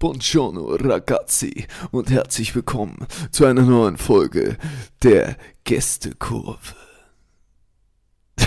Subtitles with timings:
[0.00, 4.56] Buongiorno ragazzi und herzlich willkommen zu einer neuen Folge
[5.02, 6.74] der Gästekurve.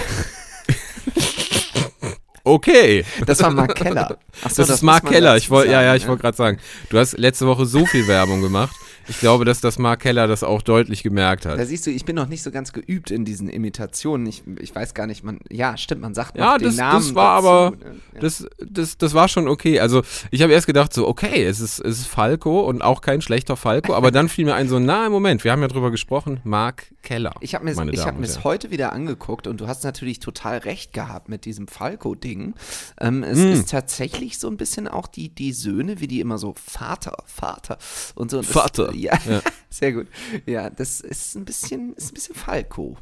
[2.46, 3.05] Okay.
[3.26, 4.18] Das war Mark Keller.
[4.42, 5.38] Achso, das, das, ist Mark Keller.
[5.38, 8.41] Ich wollte, ja, ja, ich wollte gerade sagen, du hast letzte Woche so viel Werbung
[8.41, 8.75] gemacht.
[9.07, 11.59] Ich glaube, dass das Mark Keller das auch deutlich gemerkt hat.
[11.59, 14.25] Da siehst du, ich bin noch nicht so ganz geübt in diesen Imitationen.
[14.27, 17.16] Ich, ich weiß gar nicht, man, ja, stimmt, man sagt ja, den das, Namen das
[17.16, 17.95] war dazu, aber, ne?
[18.13, 18.20] ja.
[18.21, 19.79] das, das, das war schon okay.
[19.79, 23.21] Also ich habe erst gedacht so, okay, es ist, es ist Falco und auch kein
[23.21, 25.91] schlechter Falco, aber dann fiel mir ein so, na, im Moment, wir haben ja drüber
[25.91, 27.33] gesprochen, Mark Keller.
[27.41, 28.44] Ich habe mir hab Herren.
[28.44, 32.53] heute wieder angeguckt und du hast natürlich total recht gehabt mit diesem Falco-Ding.
[32.99, 33.52] Ähm, es Hm.
[33.52, 37.77] ist tatsächlich so ein bisschen auch die, die Söhne, wie die immer so Vater, Vater
[38.16, 38.38] und so.
[38.39, 39.41] Und das, Ja, Ja.
[39.70, 40.07] sehr gut.
[40.45, 42.97] Ja, das ist ein bisschen, ist ein bisschen Falco.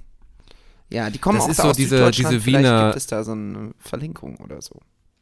[0.89, 3.07] Ja, die kommen Das auch ist da so aus diese- diese Vielleicht Wiener- gibt es
[3.07, 4.79] da so eine Verlinkung oder so.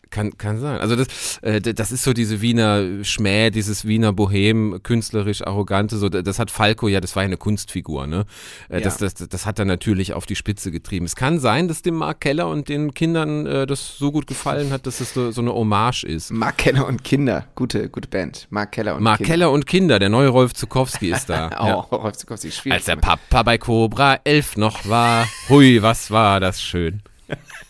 [0.10, 0.80] Kann, kann sein.
[0.80, 6.10] Also das, äh, das ist so diese Wiener Schmäh, dieses Wiener Bohem, künstlerisch arrogante, so
[6.10, 8.26] das hat Falco ja, das war ja eine Kunstfigur, ne?
[8.70, 9.08] Äh, Das, Ja.
[9.10, 11.06] das, das hat er natürlich auf die Spitze getrieben.
[11.06, 14.72] Es kann sein, dass dem Mark Keller und den Kindern äh, das so gut gefallen
[14.72, 16.32] hat, dass es so, so eine Hommage ist.
[16.32, 17.46] Mark Keller und Kinder.
[17.56, 18.48] Gute, gute Band.
[18.50, 19.32] Mark Keller und Mark Kinder.
[19.32, 21.50] Keller und Kinder, der neue Rolf Zukowski ist da.
[21.60, 21.74] Oh, ja.
[21.76, 22.74] Rolf Zukowski, schwierig.
[22.78, 27.02] Als der Papa bei Cobra 11 noch war, hui, was war das schön.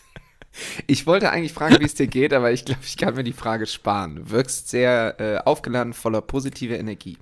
[0.86, 3.32] Ich wollte eigentlich fragen, wie es dir geht, aber ich glaube, ich kann mir die
[3.32, 4.16] Frage sparen.
[4.16, 7.18] Du wirkst sehr äh, aufgeladen, voller positiver Energie.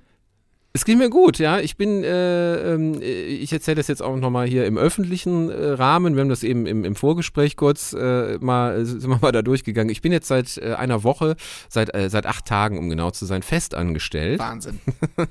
[0.71, 1.59] Es geht mir gut, ja.
[1.59, 6.15] Ich bin, äh, ähm, ich erzähle das jetzt auch nochmal hier im öffentlichen äh, Rahmen.
[6.15, 9.41] Wir haben das eben im, im Vorgespräch kurz äh, mal, äh, sind wir mal da
[9.41, 9.89] durchgegangen.
[9.89, 11.37] Ich bin jetzt seit äh, einer Woche,
[11.69, 14.39] seit, äh, seit acht Tagen, um genau zu sein, fest angestellt.
[14.39, 14.79] Wahnsinn.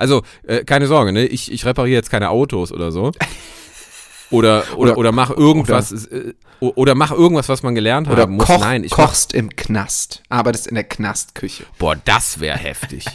[0.00, 1.26] Also, äh, keine Sorge, ne?
[1.26, 3.12] Ich, ich repariere jetzt keine Autos oder so.
[4.30, 8.36] Oder, oder, oder mach irgendwas, äh, o- oder mach irgendwas, was man gelernt Oder haben
[8.36, 8.46] muss.
[8.46, 10.22] koch, Nein, ich mach, kochst im Knast.
[10.28, 11.64] Arbeitest in der Knastküche.
[11.78, 13.04] boah, das wäre heftig.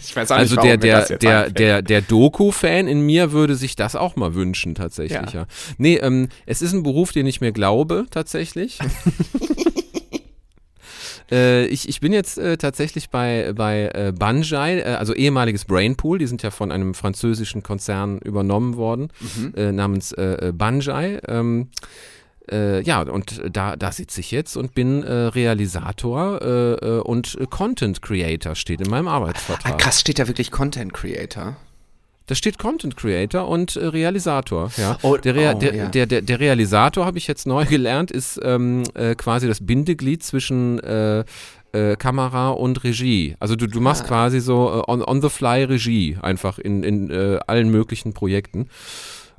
[0.00, 4.14] Ich weiß Also der, der, der, der, der Doku-Fan in mir würde sich das auch
[4.14, 5.40] mal wünschen, tatsächlich, ja.
[5.40, 5.46] Ja.
[5.76, 8.78] Nee, ähm, es ist ein Beruf, den ich mir glaube, tatsächlich.
[11.30, 16.18] äh, ich, ich bin jetzt äh, tatsächlich bei, bei äh, Banjai, äh, also ehemaliges Brainpool,
[16.18, 19.08] die sind ja von einem französischen Konzern übernommen worden,
[19.56, 21.20] äh, namens äh, Banjai.
[21.28, 21.68] Ähm,
[22.50, 28.00] äh, ja, und da, da sitze ich jetzt und bin äh, Realisator äh, und Content
[28.00, 29.76] Creator, steht in meinem Ah, Arbeitsvertrag.
[29.78, 31.56] krass, steht da wirklich Content Creator?
[32.28, 34.70] Da steht Content Creator und äh, Realisator.
[34.76, 34.98] Ja.
[35.02, 35.86] Oh, der, Rea oh, der, ja.
[35.86, 40.22] der, der, der Realisator, habe ich jetzt neu gelernt, ist ähm, äh, quasi das Bindeglied
[40.22, 41.24] zwischen äh,
[41.72, 43.34] äh, Kamera und Regie.
[43.40, 44.08] Also du, du machst Ah.
[44.08, 48.68] quasi so äh, on, on the fly Regie einfach in, in äh, allen möglichen Projekten.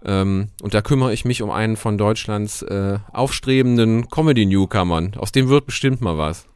[0.04, 5.14] Ähm, und da kümmere ich mich um einen von Deutschlands äh, aufstrebenden Comedy-Newcomern.
[5.16, 6.48] Aus dem wird bestimmt mal was.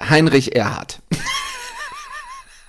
[0.00, 1.00] Heinrich Erhardt.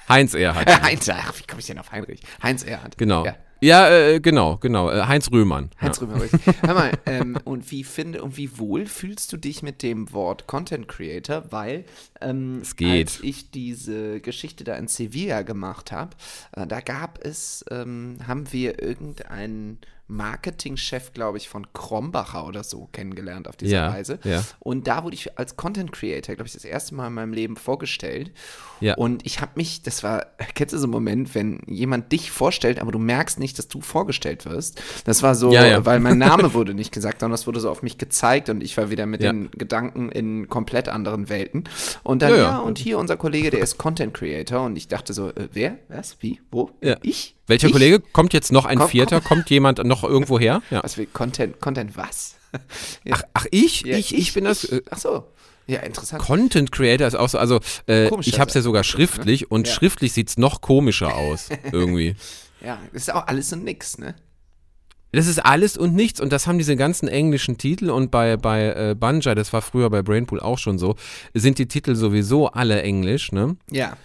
[0.09, 0.81] Heinz Erhardt.
[0.81, 2.21] Heinz, ach, wie komme ich denn auf Heinrich?
[2.41, 2.97] Heinz Erhardt.
[2.97, 3.25] Genau.
[3.25, 3.35] Ja.
[3.59, 4.91] Ja, äh, genau, genau.
[4.91, 5.71] Äh, Heinz Röhmann.
[5.81, 6.07] Heinz ja.
[6.07, 6.25] Römer.
[6.61, 10.45] Hör mal, ähm, und wie finde und wie wohl fühlst du dich mit dem Wort
[10.45, 11.45] Content Creator?
[11.49, 11.85] Weil
[12.21, 13.07] ähm, Es geht.
[13.07, 16.15] als ich diese Geschichte da in Sevilla gemacht habe,
[16.51, 22.87] äh, da gab es, ähm, haben wir irgendeinen Marketingchef, glaube ich, von Krombacher oder so
[22.91, 24.19] kennengelernt auf dieser Ja, Reise.
[24.23, 24.43] ja.
[24.59, 27.55] Und da wurde ich als Content Creator, glaube ich, das erste Mal in meinem Leben
[27.57, 28.31] vorgestellt.
[28.79, 28.95] Ja.
[28.95, 32.79] Und ich habe mich, das war, kennst du so einen Moment, wenn jemand dich vorstellt,
[32.79, 34.81] aber du merkst nicht, dass du vorgestellt wirst?
[35.05, 37.97] Das war so, weil mein Name wurde nicht gesagt, sondern es wurde so auf mich
[37.97, 41.65] gezeigt und ich war wieder mit den Gedanken in komplett anderen Welten.
[42.03, 45.29] Und dann, Ja, und hier unser Kollege, der ist Content Creator und ich dachte so,
[45.29, 45.77] äh, wer?
[45.89, 46.17] Was?
[46.21, 46.39] Wie?
[46.51, 46.71] Wo?
[47.01, 47.35] Ich?
[47.47, 47.73] Welcher ich?
[47.73, 47.99] Kollege?
[48.13, 49.21] Kommt jetzt noch ein Komm, Vierter?
[49.21, 50.61] Kommt jemand noch irgendwo her?
[50.69, 50.83] Ja.
[50.83, 52.35] Was will Content, Content was?
[53.11, 53.81] Ach, ach ich?
[53.81, 54.15] Ja, ich?
[54.15, 54.63] Ich bin das.
[54.65, 55.25] Äh, Ach so.
[55.67, 56.21] Ja, interessant.
[56.21, 57.59] Content Creator ist auch so, also
[57.89, 59.73] äh, ich habe es ja er- sogar schriftlich und Ja.
[59.73, 62.15] schriftlich sieht es noch komischer aus, irgendwie.
[62.65, 64.15] ja, ist auch alles und nix, ne?
[65.11, 68.67] Das ist alles und nichts und das haben diese ganzen englischen Titel und bei, bei
[68.91, 70.95] äh, Banjai, das war früher bei Brainpool auch schon so,
[71.33, 73.57] sind die Titel sowieso alle englisch, ne?
[73.69, 73.97] Ja.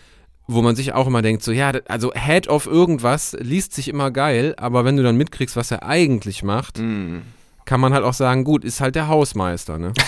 [0.48, 4.10] Wo man sich auch immer denkt, so ja, also Head of irgendwas liest sich immer
[4.10, 7.18] geil, aber wenn du dann mitkriegst, was er eigentlich macht, Mm.
[7.64, 9.92] kann man halt auch sagen, gut, ist halt der Hausmeister, ne?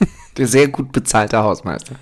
[0.36, 1.94] Der sehr gut bezahlte Hausmeister.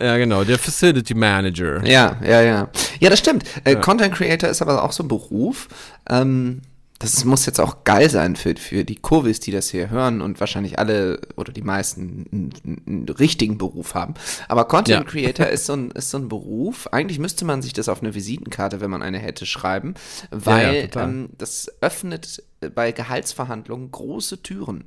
[0.00, 1.84] ja, genau, der Facility Manager.
[1.84, 2.68] Ja, ja, ja.
[3.00, 3.44] Ja, das stimmt.
[3.64, 5.68] Äh, Content Creator ist aber auch so ein Beruf.
[6.08, 6.62] Ähm,
[7.00, 10.40] das muss jetzt auch geil sein für, für die Kurvis, die das hier hören und
[10.40, 14.14] wahrscheinlich alle oder die meisten einen, einen richtigen Beruf haben.
[14.48, 15.10] Aber Content Ja.
[15.10, 16.88] Creator ist so, ein, ist so ein Beruf.
[16.88, 19.94] Eigentlich müsste man sich das auf eine Visitenkarte, wenn man eine hätte, schreiben,
[20.30, 21.08] weil total.
[21.08, 22.42] ähm, das öffnet
[22.74, 24.82] bei Gehaltsverhandlungen große Türen.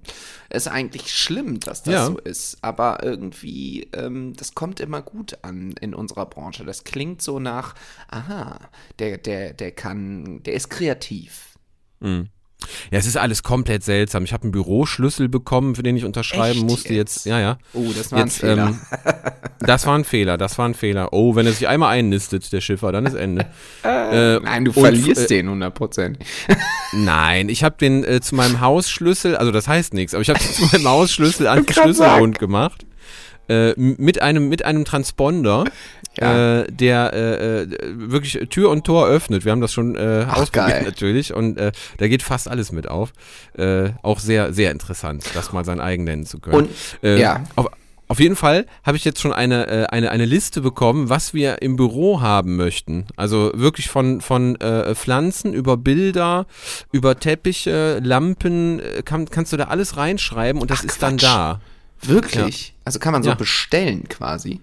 [0.49, 2.05] Es ist eigentlich schlimm, dass das Ja.
[2.07, 6.65] so ist, aber irgendwie, ähm, das kommt immer gut an in unserer Branche.
[6.65, 7.73] Das klingt so nach,
[8.09, 8.59] aha,
[8.99, 11.47] der, der, der kann, der ist kreativ.
[12.91, 14.23] Ja, es ist alles komplett seltsam.
[14.23, 17.15] Ich habe einen Büroschlüssel bekommen, für den ich unterschreiben Echt musste jetzt.
[17.17, 17.25] jetzt?
[17.25, 17.57] Ja, ja.
[17.73, 18.67] Oh, das war ein Jetzt, Fehler.
[18.67, 18.79] ähm,
[19.59, 21.09] das war ein Fehler, das war ein Fehler.
[21.11, 23.47] Oh, wenn er sich einmal einnistet, der Schiffer, dann ist Ende.
[23.83, 26.19] Äh, Nein, du und, verlierst äh, den 100 Prozent.
[26.91, 30.39] Nein, ich habe den äh, zu meinem Hausschlüssel, also das heißt nichts, aber ich habe
[30.39, 32.85] zu meinem Hausschlüssel an Schlüsselbund gemacht.
[33.51, 35.65] Äh, mit einem mit einem Transponder,
[36.17, 36.59] Ja.
[36.61, 39.43] äh, der äh, äh, wirklich Tür und Tor öffnet.
[39.45, 40.83] Wir haben das schon äh, Ach, ausprobiert geil.
[40.85, 43.11] natürlich und äh, da geht fast alles mit auf.
[44.03, 46.69] Auch sehr sehr interessant, das mal sein eigen nennen zu können.
[47.01, 47.43] Und, ja.
[47.55, 47.67] auf,
[48.07, 51.75] auf jeden Fall habe ich jetzt schon eine, eine, eine Liste bekommen, was wir im
[51.77, 53.05] Büro haben möchten.
[53.15, 56.45] Also wirklich von, von äh, Pflanzen über Bilder,
[56.91, 61.23] über Teppiche, Lampen, kann, kannst du da alles reinschreiben und das Ach, ist dann Quatsch.
[61.23, 61.61] da.
[62.03, 62.73] Wirklich?
[62.85, 63.35] Also kann man so Ja.
[63.35, 64.61] bestellen quasi.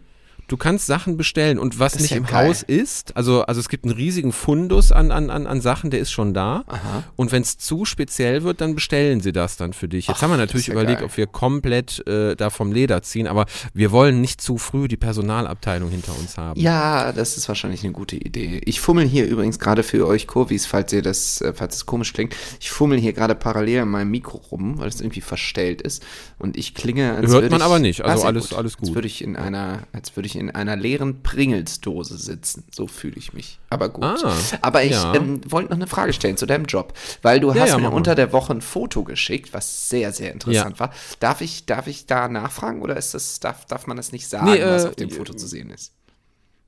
[0.49, 2.49] Du kannst Sachen bestellen und was nicht ja im geil.
[2.49, 6.01] Haus ist, also, also es gibt einen riesigen Fundus an, an, an, an Sachen, der
[6.01, 6.65] ist schon da.
[6.67, 7.05] Aha.
[7.17, 10.07] Und wenn es zu speziell wird, dann bestellen sie das dann für dich.
[10.09, 11.07] Jetzt Ach, haben wir natürlich ja überlegt, geil.
[11.11, 14.97] ob wir komplett äh, da vom Leder ziehen, aber wir wollen nicht zu früh die
[14.97, 16.59] Personalabteilung hinter uns haben.
[16.59, 18.63] Ja, das ist wahrscheinlich eine gute Idee.
[18.65, 22.15] Ich fummel hier übrigens gerade für euch Kurvis, falls ihr das, äh, falls es komisch
[22.15, 22.35] klingt.
[22.59, 26.03] Ich fummel hier gerade parallel an meinem Mikro rum, weil es irgendwie verstellt ist.
[26.39, 28.89] Und ich klinge, als Hört würde man ich, aber nicht, also sehr alles- alles gut.
[28.89, 32.65] Als würde ich in einer, als würde ich in einer leeren Pringelsdose sitzen.
[32.73, 33.59] So fühle ich mich.
[33.71, 34.05] Aber gut.
[34.05, 35.15] Ah, aber ich ja.
[35.15, 37.91] ähm, wollte noch eine Frage stellen zu deinem Job, weil du Ja, hast ja, mir
[37.91, 40.93] unter der Woche ein Foto geschickt, was sehr, sehr interessant war.
[41.21, 44.47] Darf ich, darf ich da nachfragen oder ist das, darf, darf man das nicht sagen,
[44.47, 45.93] Nee, was äh, auf dem Foto zu sehen ist?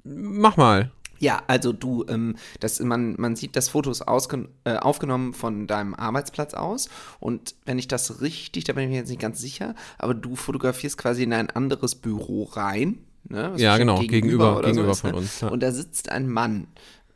[0.04, 0.90] Mach mal.
[1.20, 5.94] Ja, also du, ähm, das, man, man sieht, das Foto ist äh, aufgenommen von deinem
[5.94, 6.88] Arbeitsplatz aus.
[7.20, 10.34] Und wenn ich das richtig, da bin ich mir jetzt nicht ganz sicher, aber du
[10.34, 13.04] fotografierst quasi in ein anderes Büro rein.
[13.28, 15.10] Ne, Ja, genau, gegenüber- gegenüber ist, ne?
[15.10, 15.48] von uns, ja.
[15.48, 16.66] Und da sitzt ein Mann.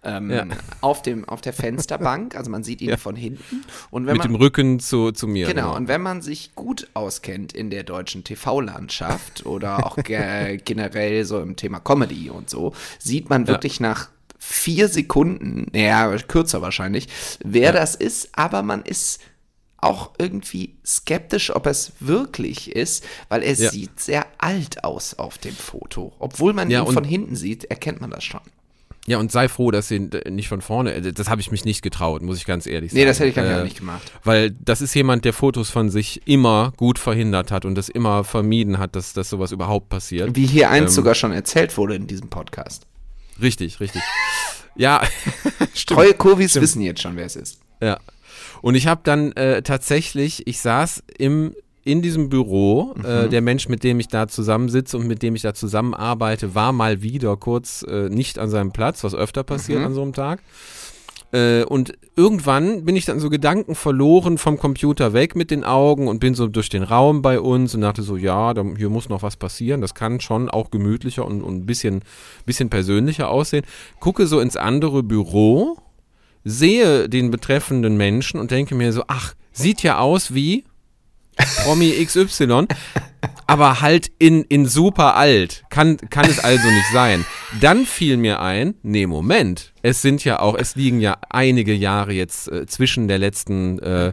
[0.07, 0.45] Ähm, Ja.
[0.83, 2.99] auf, dem, auf der Fensterbank, also man sieht ihn Ja.
[2.99, 3.65] von hinten.
[3.91, 5.47] Und wenn Mit man, dem Rücken zu, zu mir.
[5.47, 11.25] Genau, und wenn man sich gut auskennt in der deutschen TV-Landschaft oder auch ge generell
[11.25, 17.09] so im Thema Comedy und so, sieht man wirklich nach vier Sekunden, naja, kürzer wahrscheinlich,
[17.43, 19.21] wer das ist, aber man ist
[19.85, 23.71] auch irgendwie skeptisch, ob es wirklich ist, weil er Ja.
[23.71, 26.13] sieht sehr alt aus auf dem Foto.
[26.19, 28.41] Obwohl man Ja, ihn von hinten sieht, erkennt man das schon.
[29.07, 31.67] Ja, und sei froh, dass sie äh, nicht von vorne, äh, das habe ich mich
[31.67, 33.01] nicht getraut, muss ich ganz ehrlich sagen.
[33.01, 34.11] Nee, das hätte ich gar Äh, nicht gemacht.
[34.25, 38.25] Weil das ist jemand, der Fotos von sich immer gut verhindert hat und das immer
[38.25, 40.35] vermieden hat, dass, dass sowas überhaupt passiert.
[40.35, 42.87] Wie hier eins Ähm, sogar schon erzählt wurde in diesem Podcast.
[43.43, 44.01] Richtig, richtig.
[44.75, 45.03] Ja.
[45.87, 47.61] Treue Kurvis wissen jetzt schon, wer es ist.
[47.83, 47.99] Ja.
[48.65, 53.05] Und ich habe dann äh, tatsächlich, ich saß im, in diesem Büro, Mhm.
[53.05, 56.73] äh, der Mensch, mit dem ich da zusammensitze und mit dem ich da zusammenarbeite, war
[56.73, 59.85] mal wieder kurz äh, nicht an seinem Platz, was öfter passiert Mhm.
[59.85, 60.41] an so einem Tag.
[61.33, 66.09] Äh, und irgendwann bin ich dann so Gedanken verloren vom Computer weg mit den Augen
[66.09, 69.11] und bin so durch den Raum bei uns und dachte so, ja, da, hier muss
[69.11, 69.83] noch was passieren.
[69.83, 72.01] Das kann schon auch gemütlicher und, und ein bisschen,
[72.47, 73.67] bisschen persönlicher aussehen.
[74.01, 75.77] Gucke so ins andere Büro,
[76.45, 80.65] sehe den betreffenden Menschen und denke mir so, ach, sieht ja aus wie
[81.65, 82.67] Promi XY,
[83.47, 85.65] aber halt in, in super alt.
[85.71, 87.25] Kann, kann es also nicht sein.
[87.61, 92.13] Dann fiel mir ein, nee, Moment, es sind ja auch, es liegen ja einige Jahre
[92.13, 94.13] jetzt äh, zwischen der letzten äh,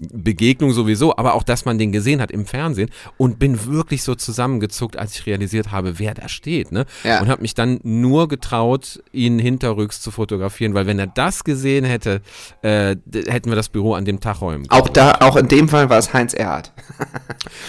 [0.00, 4.14] Begegnung sowieso, aber auch, dass man den gesehen hat im Fernsehen und bin wirklich so
[4.14, 6.86] zusammengezuckt, als ich realisiert habe, wer da steht, ne?
[7.04, 7.20] Ja.
[7.20, 11.84] Und habe mich dann nur getraut, ihn hinterrücks zu fotografieren, weil wenn er das gesehen
[11.84, 12.22] hätte,
[12.62, 14.82] äh, hätten wir das Büro an dem Tag räumen können.
[14.82, 16.72] Auch da, auch in dem Fall war es Heinz Erhardt.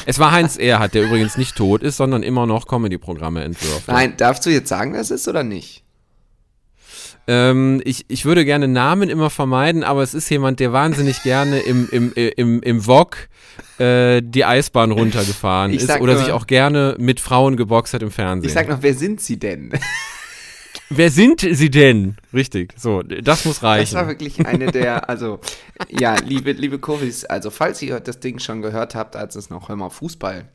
[0.06, 3.88] Es war Heinz Erhardt, der übrigens nicht tot ist, sondern immer noch Comedy-Programme entwirft.
[3.88, 5.84] Nein, darfst du jetzt sagen, wer es ist oder nicht?
[7.32, 11.60] Ähm, ich, ich würde gerne Namen immer vermeiden, aber es ist jemand, der wahnsinnig gerne
[11.60, 13.18] im, im, im, im Wok
[13.78, 18.10] äh, die Eisbahn runtergefahren ist oder nur- sich auch gerne mit Frauen geboxt hat im
[18.10, 18.48] Fernsehen.
[18.50, 19.72] Ich sag noch, wer sind sie denn?
[20.92, 22.16] Wer sind sie denn?
[22.34, 24.08] Richtig, so, das muss Das war reichen.
[24.08, 25.40] wirklich eine der, also,
[25.88, 29.70] ja, liebe, liebe Kurvis, also falls ihr das Ding schon gehört habt, als es noch
[29.70, 30.46] immer Fußball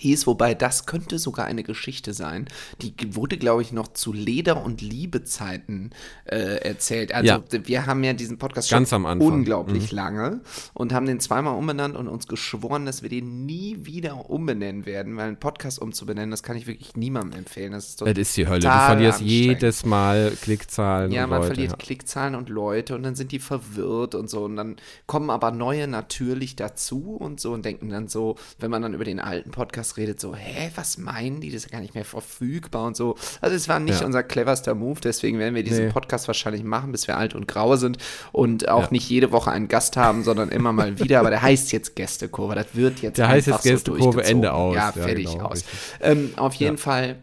[0.00, 2.46] hieß, wobei das könnte sogar eine Geschichte sein.
[2.82, 5.90] Die wurde, glaube ich, noch zu Leder- und Liebezeiten
[6.24, 7.12] äh, erzählt.
[7.14, 7.42] Also Ja.
[7.64, 9.26] wir haben ja diesen Podcast Ganz schon am Anfang.
[9.28, 10.40] unglaublich lange
[10.74, 15.16] und haben den zweimal umbenannt und uns geschworen, dass wir den nie wieder umbenennen werden,
[15.16, 17.72] weil einen Podcast umzubenennen, das kann ich wirklich niemandem empfehlen.
[17.72, 18.60] Das ist Das ist die Hölle.
[18.60, 21.54] Du verlierst jedes Mal Klickzahlen Ja, und man Leute.
[21.54, 21.76] verliert ja.
[21.76, 24.76] Klickzahlen und Leute und dann sind die verwirrt und so und dann
[25.06, 29.04] kommen aber neue natürlich dazu und so und denken dann so, wenn man dann über
[29.04, 31.48] den alten Podcast redet, so, hä, was meinen die?
[31.50, 33.16] Das ist ja gar nicht mehr verfügbar und so.
[33.40, 34.06] Also es war nicht Ja.
[34.06, 35.92] unser cleverster Move, deswegen werden wir diesen Nee.
[35.92, 37.98] Podcast wahrscheinlich machen, bis wir alt und grau sind
[38.32, 38.88] und auch Ja.
[38.90, 42.54] nicht jede Woche einen Gast haben, sondern immer mal wieder, aber der heißt jetzt Gästekurve,
[42.54, 44.36] das wird jetzt Der heißt jetzt so Gästekurve, durchgezogen.
[44.36, 44.74] Ende aus.
[44.76, 45.64] Ja, fertig genau, aus.
[46.00, 47.16] Ähm, auf jeden Fall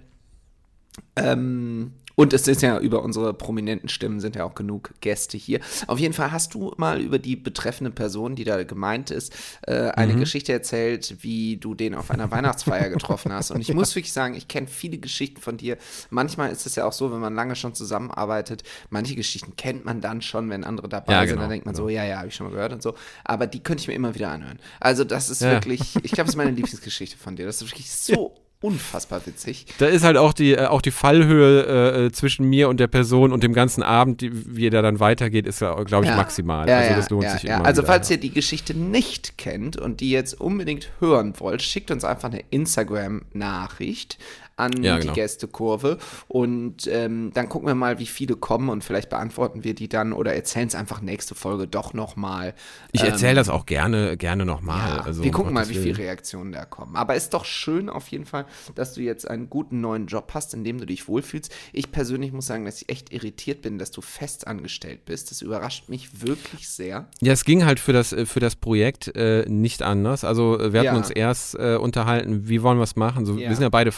[1.15, 5.59] ähm, und es ist ja über unsere prominenten Stimmen sind ja auch genug Gäste hier.
[5.85, 9.33] Auf jeden Fall hast du mal über die betreffende Person, die da gemeint ist,
[9.67, 10.21] äh, eine Mhm.
[10.21, 13.51] Geschichte erzählt, wie du den auf einer Weihnachtsfeier getroffen hast.
[13.51, 15.77] Und ich muss wirklich sagen, ich kenne viele Geschichten von dir.
[16.09, 20.01] Manchmal ist es ja auch so, wenn man lange schon zusammenarbeitet, manche Geschichten kennt man
[20.01, 22.29] dann schon, wenn andere dabei Ja, sind, genau, dann denkt man so, ja, ja, habe
[22.29, 22.95] ich schon mal gehört und so.
[23.25, 24.57] Aber die könnte ich mir immer wieder anhören.
[24.79, 25.51] Also das ist Ja.
[25.51, 27.45] wirklich, ich glaube, das ist meine Lieblingsgeschichte von dir.
[27.45, 29.65] Das ist wirklich so unfassbar witzig.
[29.77, 33.31] Da ist halt auch die, äh, auch die Fallhöhe äh, zwischen mir und der Person
[33.31, 36.67] und dem ganzen Abend, die, wie der dann weitergeht, ist ja, glaube ich, maximal.
[36.67, 37.57] Ja, also ja, das lohnt ja, sich ja.
[37.57, 37.65] immer.
[37.65, 38.15] Also wieder, falls ja.
[38.15, 42.43] ihr die Geschichte nicht kennt und die jetzt unbedingt hören wollt, schickt uns einfach eine
[42.49, 44.17] Instagram-Nachricht
[44.57, 45.13] an Ja, die genau.
[45.13, 45.97] Gästekurve
[46.27, 50.13] und ähm, dann gucken wir mal, wie viele kommen und vielleicht beantworten wir die dann
[50.13, 52.53] oder erzählen es einfach nächste Folge doch nochmal.
[52.91, 54.97] Ich erzähle das auch gerne, gerne nochmal.
[54.97, 55.97] Ja, also, wir gucken mal, wie viele.
[55.97, 56.95] Reaktionen da kommen.
[56.95, 58.45] Aber ist doch schön auf jeden Fall,
[58.75, 61.53] dass du jetzt einen guten neuen Job hast, in dem du dich wohlfühlst.
[61.73, 65.31] Ich persönlich muss sagen, dass ich echt irritiert bin, dass du fest angestellt bist.
[65.31, 67.07] Das überrascht mich wirklich sehr.
[67.21, 70.23] Ja, es ging halt für das, äh, für das Projekt äh, nicht anders.
[70.23, 70.97] Also äh, wir hatten Ja.
[70.97, 73.25] uns erst äh, unterhalten, wie wollen wir es machen.
[73.25, 73.49] So, Ja.
[73.49, 73.91] Wir sind ja beide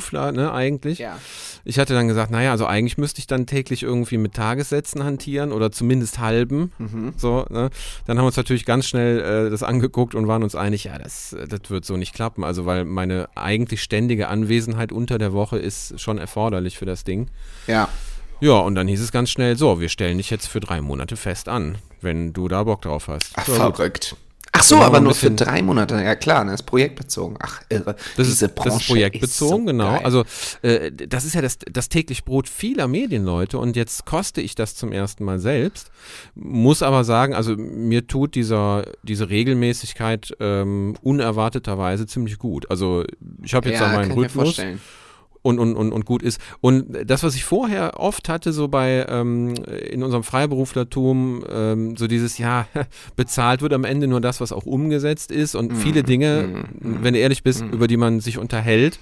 [0.00, 0.98] Freiberufler, ne, eigentlich.
[0.98, 1.18] Ja.
[1.64, 5.52] Ich hatte dann gesagt, naja, also eigentlich müsste ich dann täglich irgendwie mit Tagessätzen hantieren
[5.52, 6.72] oder zumindest halben.
[6.78, 7.14] Mhm.
[7.16, 7.70] So, ne?
[8.06, 10.98] Dann haben wir uns natürlich ganz schnell äh, das angeguckt und waren uns einig, ja,
[10.98, 12.44] das, äh, das wird so nicht klappen.
[12.44, 17.28] Also, weil meine eigentlich ständige Anwesenheit unter der Woche ist schon erforderlich für das Ding.
[17.66, 17.88] Ja.
[18.40, 21.16] Ja, und dann hieß es ganz schnell, so, wir stellen dich jetzt für drei Monate
[21.16, 23.30] fest an, wenn du da Bock drauf hast.
[23.36, 24.16] Ach, Ja, gut.
[24.56, 25.96] Ach so, machen aber nur für drei Monate.
[25.96, 27.36] Ja klar, das ist projektbezogen.
[27.40, 27.96] Ach, irre.
[28.16, 29.92] Das Diese ist, Branche das ist projektbezogen, so genau.
[29.92, 30.04] geil.
[30.04, 30.24] Also
[30.62, 34.76] äh, das ist ja das, das täglich Brot vieler Medienleute und jetzt koste ich das
[34.76, 35.90] zum ersten Mal selbst.
[36.36, 42.70] Muss aber sagen, also mir tut dieser, diese Regelmäßigkeit ähm, unerwarteterweise ziemlich gut.
[42.70, 43.04] Also
[43.42, 44.80] ich habe jetzt ja, da meinen kann ich mir Rhythmus vorstellen.
[45.44, 46.40] Und, und, und, und gut ist.
[46.62, 49.54] Und das, was ich vorher oft hatte, so bei ähm,
[49.90, 52.66] in unserem Freiberuflertum, ähm, so dieses, ja,
[53.16, 55.54] bezahlt wird am Ende nur das, was auch umgesetzt ist.
[55.54, 58.98] Und viele Dinge, wenn du ehrlich bist, über die man sich unterhält,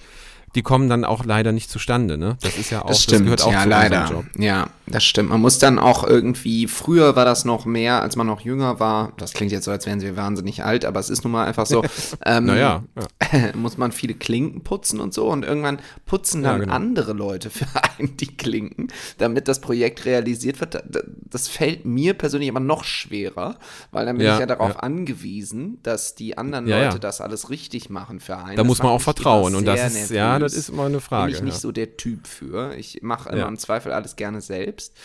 [0.55, 2.19] die kommen dann auch leider nicht zustande.
[2.19, 2.37] Ne?
[2.43, 4.09] Das ist ja auch, Das stimmt, gehört auch ja, zu leider.
[4.11, 4.25] Job.
[4.39, 5.31] Ja, das stimmt.
[5.31, 9.13] Man muss dann auch irgendwie, früher war das noch mehr, als man noch jünger war.
[9.17, 11.65] Das klingt jetzt so, als wären sie wahnsinnig alt, aber es ist nun mal einfach
[11.67, 11.83] so.
[12.27, 12.83] ähm, Naja,
[13.33, 13.57] ja.
[13.57, 16.75] muss man viele Klinken putzen und so und irgendwann putzen Ja, dann genau.
[16.75, 17.67] andere Leute für
[17.99, 20.75] einen die Klinken, damit das Projekt realisiert wird.
[20.75, 23.57] Da- da- Das fällt mir persönlich aber noch schwerer,
[23.91, 24.81] weil dann bin Ja, ich ja darauf ja.
[24.81, 26.99] angewiesen, dass die anderen Ja, Leute ja.
[26.99, 28.57] das alles richtig machen für einen.
[28.57, 29.55] Da Das muss man auch vertrauen.
[29.55, 31.27] Und das ist, ja, das ist immer eine Frage.
[31.27, 31.61] bin ich nicht ja.
[31.61, 32.75] so der Typ für.
[32.77, 33.49] Ich mache immer Ja.
[33.49, 34.97] im Zweifel alles gerne selbst.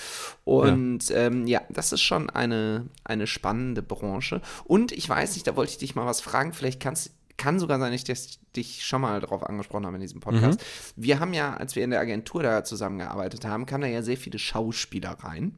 [0.43, 4.41] Und ja, ähm, ja das ist schon eine, eine spannende Branche.
[4.65, 6.53] Und ich weiß nicht, da wollte ich dich mal was fragen.
[6.53, 10.19] Vielleicht kannst kann sogar sein, dass ich dich schon mal darauf angesprochen habe in diesem
[10.19, 10.59] Podcast.
[10.59, 11.03] Mhm.
[11.03, 14.17] Wir haben ja, als wir in der Agentur da zusammengearbeitet haben, kamen da ja sehr
[14.17, 15.55] viele Schauspieler rein.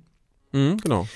[0.51, 1.07] Mhm, genau.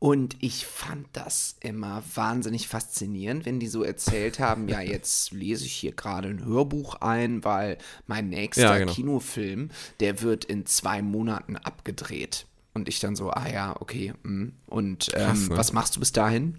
[0.00, 5.64] Und ich fand das immer wahnsinnig faszinierend, wenn die so erzählt haben, ja, jetzt lese
[5.64, 8.92] ich hier gerade ein Hörbuch ein, weil mein nächster Ja, genau.
[8.92, 12.46] Kinofilm, der wird in zwei Monaten abgedreht.
[12.74, 14.12] Und ich dann so, ah ja, okay.
[14.22, 14.52] mm.
[14.66, 15.56] Und ähm, Krass, ne?
[15.56, 16.58] was machst du bis dahin?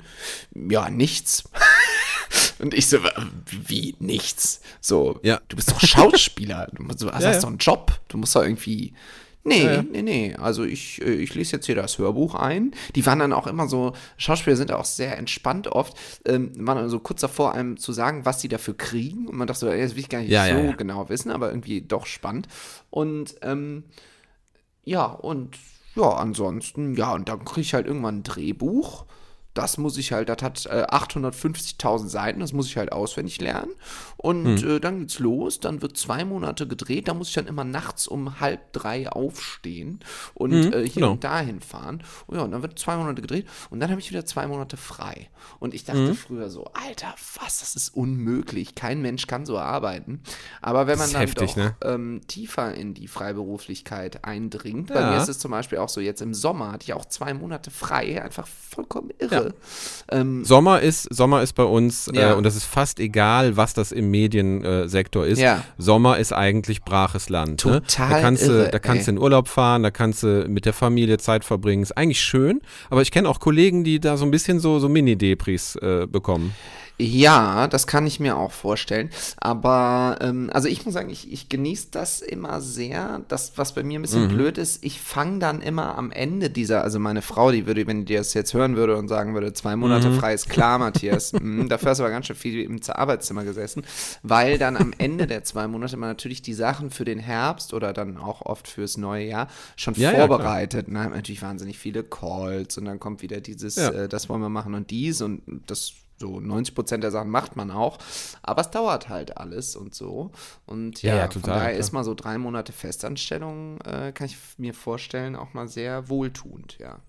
[0.54, 1.46] Ja, nichts.
[2.60, 3.00] Und ich so,
[3.50, 4.60] wie nichts?
[4.82, 5.40] So, Ja.
[5.48, 6.68] du bist doch Schauspieler.
[6.74, 7.40] Du, hast ja.
[7.40, 8.02] doch einen Job.
[8.10, 8.94] Du musst doch irgendwie.
[9.44, 9.84] Nee, Ja, ja.
[9.84, 10.36] nee, nee.
[10.36, 12.72] Also ich, äh, ich lese jetzt hier das Hörbuch ein.
[12.96, 16.90] Die waren dann auch immer so, Schauspieler sind auch sehr entspannt oft, ähm, waren dann
[16.90, 19.28] so kurz davor, einem zu sagen, was sie dafür kriegen.
[19.28, 21.50] Und man dachte so, ey, das will ich gar nicht Ja, so genau wissen, aber
[21.50, 22.48] irgendwie doch spannend.
[22.90, 23.84] Und ähm,
[24.84, 25.58] ja, und
[25.96, 29.06] ja, ansonsten, ja, und dann kriege ich halt irgendwann ein Drehbuch.
[29.54, 33.72] Das muss ich halt, das hat äh, 850.000 Seiten, das muss ich halt auswendig lernen.
[34.18, 34.70] Und Hm.
[34.78, 38.08] äh, dann geht's los, dann wird zwei Monate gedreht, da muss ich dann immer nachts
[38.08, 40.00] um halb drei aufstehen
[40.34, 41.12] und äh, hier genau.
[41.12, 42.04] und dahin fahren.
[42.28, 44.78] Und ja, und dann wird zwei Monate gedreht und dann habe ich wieder zwei Monate
[44.78, 45.30] frei.
[45.60, 46.16] Und ich dachte Mhm.
[46.16, 48.76] früher so, Alter, was, das ist unmöglich.
[48.76, 50.22] Kein Mensch kann so arbeiten.
[50.62, 51.76] Aber wenn man dann heftig, doch ne?
[51.84, 55.12] ähm, tiefer in die Freiberuflichkeit eindringt, bei Ja.
[55.12, 57.72] mir ist es zum Beispiel auch so, jetzt im Sommer hatte ich auch zwei Monate
[57.72, 59.39] frei, einfach vollkommen irre.
[60.12, 62.32] Ähm, Sommer ist, Sommer ist bei uns, Ja.
[62.32, 65.40] äh, und das ist fast egal, was das im Mediensektor ist.
[65.40, 65.64] Ja.
[65.78, 67.64] Sommer ist eigentlich braches Land.
[67.66, 67.82] ne?
[67.84, 70.66] Total Da kannst, irre, du, da kannst du in Urlaub fahren, da kannst du mit
[70.66, 71.84] der Familie Zeit verbringen.
[71.84, 74.90] Ist eigentlich schön, aber ich kenne auch Kollegen, die da so ein bisschen so, so
[74.90, 76.54] Mini-Depris äh, bekommen.
[77.02, 79.10] Ja, das kann ich mir auch vorstellen.
[79.38, 83.22] Aber, ähm, also ich muss sagen, ich, ich genieße das immer sehr.
[83.30, 86.84] Das, was bei mir ein bisschen blöd ist, ich fange dann immer am Ende dieser,
[86.84, 89.78] also meine Frau, die würde, wenn die das jetzt hören würde und sagen würde, zwei
[89.78, 93.46] Monate frei ist klar, Matthias, mm, dafür hast du aber ganz schön viel im Arbeitszimmer
[93.46, 93.84] gesessen,
[94.22, 97.94] weil dann am Ende der zwei Monate man natürlich die Sachen für den Herbst oder
[97.94, 100.90] dann auch oft fürs neue Jahr schon Ja, ja, vorbereitet.
[100.90, 101.10] ne?
[101.10, 103.90] natürlich wahnsinnig viele Calls und dann kommt wieder dieses, Ja.
[103.92, 107.56] äh, das wollen wir machen und dies und das so 90 Prozent der Sachen macht
[107.56, 107.98] man auch,
[108.44, 110.32] aber es dauert halt alles und so.
[110.66, 111.80] Und ja, Ja, ja, von total, daher klar.
[111.80, 116.78] ist mal so drei Monate Festanstellung, äh, kann ich mir vorstellen, auch mal sehr wohltuend,
[116.80, 117.00] ja.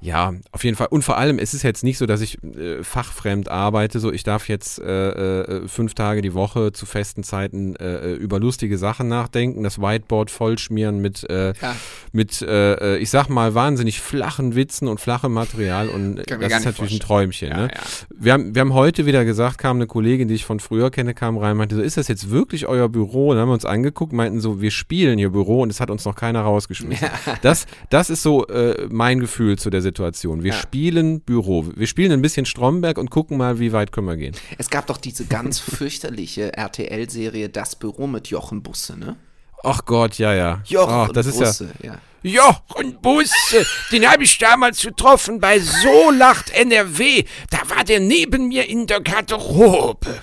[0.00, 0.88] Ja, auf jeden Fall.
[0.90, 3.98] Und vor allem, es ist jetzt nicht so, dass ich äh, fachfremd arbeite.
[4.00, 8.38] So, ich darf jetzt äh, äh, fünf Tage die Woche zu festen Zeiten äh, über
[8.38, 11.76] lustige Sachen nachdenken, das Whiteboard vollschmieren mit, äh, Ja.
[12.12, 15.88] mit äh, äh, ich sag mal, wahnsinnig flachen Witzen und flachem Material.
[15.88, 17.00] Und das ist natürlich ein vorstellen.
[17.00, 17.48] Träumchen.
[17.48, 17.68] Ja, ne?
[17.74, 17.80] ja.
[18.16, 21.14] Wir, haben, wir haben heute wieder gesagt, kam eine Kollegin, die ich von früher kenne,
[21.14, 23.30] kam rein, meinte so, ist das jetzt wirklich euer Büro?
[23.30, 25.90] Und dann haben wir uns angeguckt, meinten so, wir spielen hier Büro und es hat
[25.90, 27.08] uns noch keiner rausgeschmissen.
[27.42, 30.42] Das, das ist so äh, mein Gefühl zu der Situation.
[30.42, 30.58] Wir Ja.
[30.58, 31.66] spielen Büro.
[31.74, 34.34] Wir spielen ein bisschen Stromberg und gucken mal, wie weit können wir gehen.
[34.58, 39.16] Es gab doch diese ganz fürchterliche RTL-Serie Das Büro mit Jochen Busse, ne?
[39.64, 40.60] Ach Gott, ja, ja.
[40.66, 41.46] Jochen Ach, das ist ja.
[41.46, 41.98] Busse, ja.
[42.22, 47.24] Jochen Busse, den habe ich damals getroffen bei So lacht NRW.
[47.50, 50.20] Da war der neben mir in der Garderobe.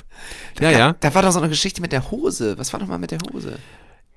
[0.60, 0.96] Ja, ja.
[1.00, 2.58] Da war doch so eine Geschichte mit der Hose.
[2.58, 3.58] Was war doch mal mit der Hose?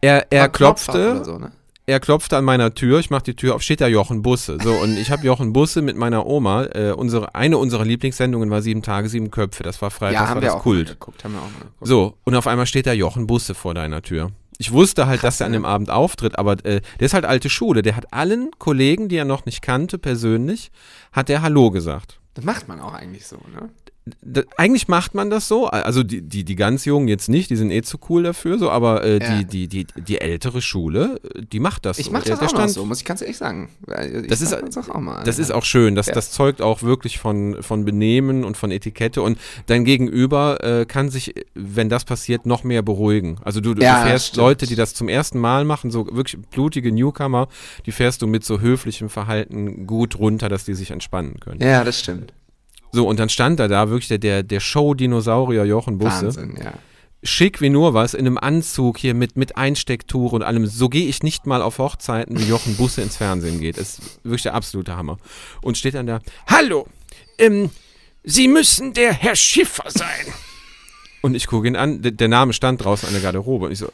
[0.00, 1.50] Er, er klopfte, so, ne?
[1.88, 4.58] Er klopfte an meiner Tür, ich mach die Tür auf, steht da Jochen Busse.
[4.62, 8.62] So, und ich habe Jochen Busse mit meiner Oma, äh, unsere, eine unserer Lieblingssendungen war
[8.62, 9.62] Sieben Tage, Sieben Köpfe.
[9.62, 10.86] Das war Freitag, Ja, das haben war wir das auch Kult.
[10.88, 11.24] mal geguckt.
[11.24, 11.74] Haben wir auch mal geguckt.
[11.80, 14.30] So, und auf einmal steht da Jochen Busse vor deiner Tür.
[14.58, 17.48] Ich wusste halt, dass er an dem Abend auftritt, aber äh, der ist halt alte
[17.48, 17.82] Schule.
[17.82, 20.70] Der hat allen Kollegen, die er noch nicht kannte, persönlich,
[21.12, 22.18] hat er Hallo gesagt.
[22.34, 23.70] Das macht man auch eigentlich so, ne?
[24.56, 27.70] Eigentlich macht man das so, also die, die, die ganz Jungen jetzt nicht, die sind
[27.70, 29.38] eh zu cool dafür, so, aber äh, Ja.
[29.42, 32.12] die, die, die, die ältere Schule, äh, die macht das Ich so.
[32.12, 33.70] mach der, das der auch stand, so, muss ich ganz ehrlich sagen.
[33.86, 35.22] Weil Ich Das ist- das auch mal.
[35.24, 35.94] Das ist auch schön.
[35.94, 36.14] Das, Ja.
[36.14, 39.22] das zeugt auch wirklich von, von Benehmen und von Etikette.
[39.22, 43.38] Und dein Gegenüber äh, kann sich, wenn das passiert, noch mehr beruhigen.
[43.44, 44.36] Also du, du Ja, fährst.
[44.36, 47.48] Leute, die das zum ersten Mal machen, so wirklich blutige Newcomer,
[47.86, 51.60] die fährst du mit so höflichem Verhalten gut runter, dass die sich entspannen können.
[51.60, 52.32] Ja, das stimmt.
[52.92, 56.26] So, und dann stand er da wirklich der, der, der Show-Dinosaurier Jochen Busse.
[56.26, 56.72] Wahnsinn, ja.
[57.22, 60.66] Schick wie nur was, in einem Anzug hier mit, mit Einstecktuch und allem.
[60.66, 63.76] So gehe ich nicht mal auf Hochzeiten, wie Jochen Busse ins Fernsehen geht.
[63.76, 65.18] Das ist wirklich der absolute Hammer.
[65.60, 66.86] Und steht dann da, Hallo,
[67.38, 67.70] ähm,
[68.22, 70.32] Sie müssen der Herr Schiffer sein.
[71.22, 73.66] Und ich gucke ihn an, der Name stand draußen an der Garderobe.
[73.66, 73.88] Und ich so,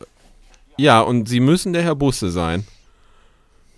[0.76, 2.66] ja, und Sie müssen der Herr Busse sein.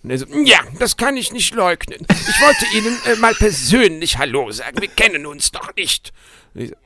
[0.07, 1.99] Und er so, Ja, das kann ich nicht leugnen.
[2.09, 4.81] Ich wollte Ihnen äh, mal persönlich Hallo sagen.
[4.81, 6.13] Wir kennen uns noch nicht.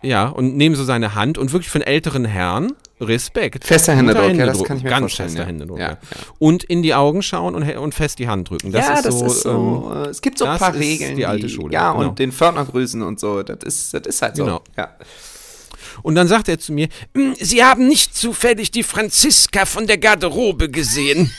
[0.01, 3.65] ja, und nehmen so seine Hand und wirklich für einen älteren Herrn Respekt.
[3.67, 5.47] Fester Guter Händedruck, ja, das Händedruck, kann ich mir Ganz fester ja.
[5.47, 5.99] Händedruck, Ja, ja.
[6.39, 8.73] Und in die Augen schauen und, und fest die Hand drücken.
[8.73, 9.93] Das ja, ist das so, ist so.
[9.95, 11.15] ähm, äh, es gibt so ein paar Regeln.
[11.17, 12.09] die alte Schule, Ja, genau.
[12.09, 13.43] und den Pförtner grüßen und so.
[13.43, 14.45] Das ist, das ist halt so.
[14.47, 14.63] Genau.
[14.79, 14.97] Ja.
[16.03, 19.99] Und dann sagt er zu mir, Hm, Sie haben nicht zufällig die Franziska von der
[19.99, 21.31] Garderobe gesehen.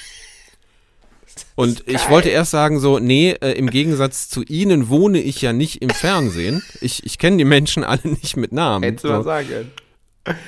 [1.61, 5.53] Und ich wollte erst sagen so, nee, äh, im Gegensatz zu Ihnen wohne ich ja
[5.53, 6.63] nicht im Fernsehen.
[6.81, 8.83] Ich, ich kenne die Menschen alle nicht mit Namen.
[8.83, 9.23] Hättest du mal so.
[9.23, 9.71] sagen können.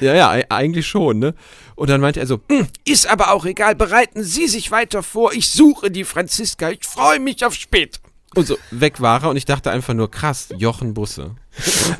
[0.01, 1.33] Ja, ja, eigentlich schon, ne?
[1.75, 3.75] Und dann meinte er so, Hm, Ist aber auch egal.
[3.75, 5.33] Bereiten Sie sich weiter vor.
[5.33, 6.69] Ich suche die Franziska.
[6.69, 7.99] Ich freue mich auf später.
[8.35, 11.35] und so weg war er und ich dachte einfach nur, krass, Jochen Busse.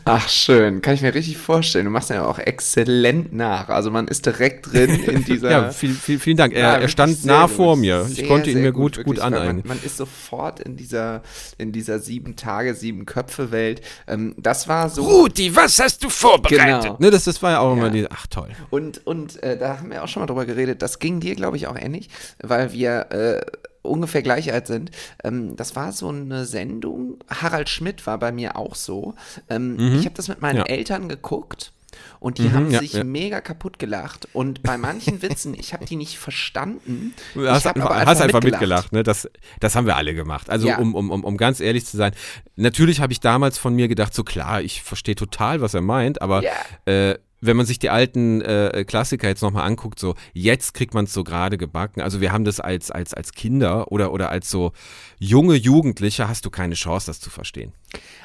[0.05, 0.81] Ach, schön.
[0.81, 1.85] Kann ich mir richtig vorstellen.
[1.85, 3.69] Du machst ja auch exzellent nach.
[3.69, 5.51] Also man ist direkt drin in dieser.
[5.51, 6.53] Ja, viel, viel, vielen Dank.
[6.53, 7.55] Er, Ja, er stand sehr nah gut.
[7.55, 8.05] vor mir.
[8.09, 9.57] Ich Sehr, konnte ihn mir gut, gut weil aneignen.
[9.57, 11.21] Man, man ist sofort in dieser,
[11.57, 13.81] in dieser sieben Tage, sieben Köpfe Welt.
[14.07, 15.03] Ähm, das war so.
[15.03, 16.83] Rudi, was hast du vorbereitet?
[16.83, 16.97] Genau.
[16.99, 17.89] Ne, das, das war ja auch immer Ja.
[17.91, 18.49] die, ach toll.
[18.71, 20.81] Und, und äh, da haben wir auch schon mal drüber geredet.
[20.81, 22.09] Das ging dir, glaube ich, auch ähnlich,
[22.41, 23.41] weil wir äh,
[23.83, 24.91] ungefähr gleich alt sind.
[25.23, 27.19] Ähm, das war so eine Sendung.
[27.29, 29.13] Harald Schmidt war bei mir auch so.
[29.49, 30.63] Ähm, Ich habe das mit meinen Ja.
[30.65, 31.71] Eltern geguckt.
[32.19, 33.03] Und die haben ja, sich ja.
[33.03, 34.27] mega kaputt gelacht.
[34.33, 37.13] Und bei manchen Witzen, ich habe die nicht verstanden.
[37.35, 39.03] Du hast, ich habe einfach, hast einfach mitgelacht, ne?
[39.03, 40.49] Das, das haben wir alle gemacht.
[40.49, 40.77] Also Ja.
[40.79, 42.13] um, um, um, ganz ehrlich zu sein,
[42.55, 46.21] natürlich habe ich damals von mir gedacht, so klar, ich verstehe total, was er meint,
[46.21, 46.41] aber
[46.85, 51.05] äh, wenn man sich die alten äh, Klassiker jetzt nochmal anguckt, so jetzt kriegt man
[51.05, 52.01] es so gerade gebacken.
[52.01, 54.71] Also wir haben das als, als, als Kinder oder, oder als so
[55.19, 57.73] junge Jugendliche hast du keine Chance, das zu verstehen.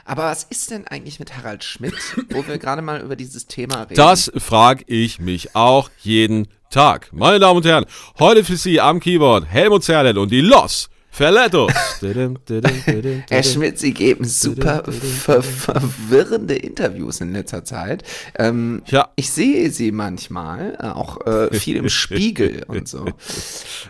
[0.05, 1.95] Aber was ist denn eigentlich mit Harald Schmidt,
[2.31, 3.97] wo wir gerade mal über dieses Thema reden?
[3.97, 7.11] Das frage ich mich auch jeden Tag.
[7.13, 7.87] Meine Damen und Herren,
[8.19, 11.73] heute für Sie am Keyboard Helmut Zerlett und die Los Verlettos.
[13.29, 18.05] Herr Schmidt, Sie geben super ver verwirrende Interviews in letzter Zeit.
[18.39, 19.09] Ähm, Ja.
[19.17, 23.05] Ich sehe Sie manchmal, äh, auch äh, viel im Spiegel und so.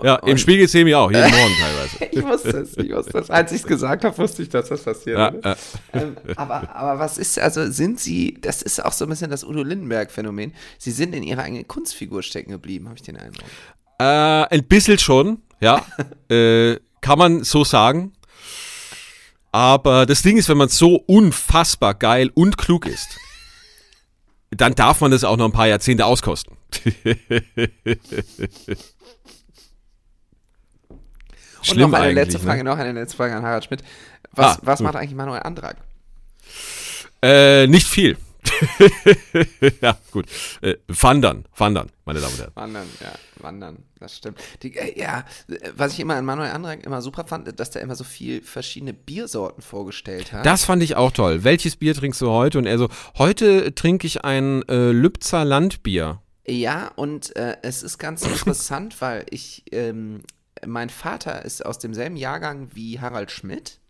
[0.03, 2.05] Ja, im Spiegel sehen wir auch, jeden Morgen teilweise.
[2.13, 3.29] Ich wusste es, ich wusste es.
[3.31, 5.19] Als ich es gesagt habe, wusste ich, dass das passiert.
[5.19, 5.57] Ja, äh,
[5.93, 9.45] ähm, aber, aber was ist, also sind Sie, das ist auch so ein bisschen das
[9.45, 13.45] Udo Lindenberg-Phänomen, Sie sind in Ihrer eigenen Kunstfigur stecken geblieben, habe ich den Eindruck.
[13.99, 15.85] äh, ein bisschen schon, ja.
[16.31, 16.77] äh,
[17.09, 18.13] kann man so sagen.
[19.51, 23.19] Aber das Ding ist, wenn man so unfassbar geil und klug ist,
[24.51, 26.59] dann darf man das auch noch ein paar Jahrzehnte auskosten.
[31.59, 32.45] Und Schlimm noch eine letzte ne?
[32.45, 33.83] Frage, noch eine letzte Frage an Harald Schmidt.
[34.33, 35.77] Was, Ah, was macht eigentlich Manuel Antrag?
[37.21, 38.17] Äh, nicht viel.
[39.81, 40.27] ja, gut.
[40.61, 42.53] Äh, wandern, wandern, meine Damen und Herren.
[42.55, 44.39] Wandern, ja, wandern, das stimmt.
[44.63, 47.83] Die, äh, ja, äh, was ich immer an Manuel Antrag immer super fand, dass der
[47.83, 50.47] immer so viel verschiedene Biersorten vorgestellt hat.
[50.47, 51.45] Das fand ich auch toll.
[51.45, 52.59] Welches Bier trinkst du heute?
[52.59, 56.21] Und er so, heute trinke ich ein äh, Lübzer Landbier.
[56.47, 60.23] Ja, und äh, es ist ganz interessant, weil ich, ähm,
[60.67, 63.81] mein Vater ist aus demselben Jahrgang wie Harald Schmidt.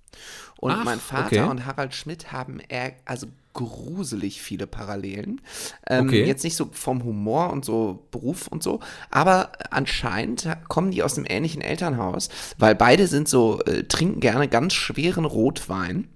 [0.57, 1.43] Und Ach, mein Vater okay.
[1.43, 5.41] und Harald Schmidt haben eher, also gruselig viele Parallelen.
[5.87, 6.25] Ähm, Okay.
[6.25, 11.17] Jetzt nicht so vom Humor und so Beruf und so, aber anscheinend kommen die aus
[11.17, 16.09] einem ähnlichen Elternhaus, weil beide sind so, äh, trinken gerne ganz schweren Rotwein.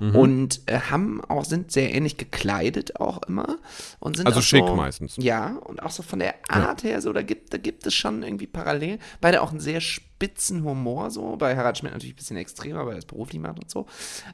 [0.00, 0.16] Mhm.
[0.16, 3.58] Und äh, haben auch, sind sehr ähnlich gekleidet auch immer.
[3.98, 5.14] Und sind Also schick so, meistens.
[5.16, 8.22] Ja, und auch so von der Art her, so, da gibt, da gibt es schon
[8.22, 8.98] irgendwie Parallelen.
[9.20, 11.36] Beide auch einen sehr spitzen Humor, so.
[11.36, 13.86] Bei Harald Schmidt natürlich ein bisschen extremer, weil er es beruflich macht und so.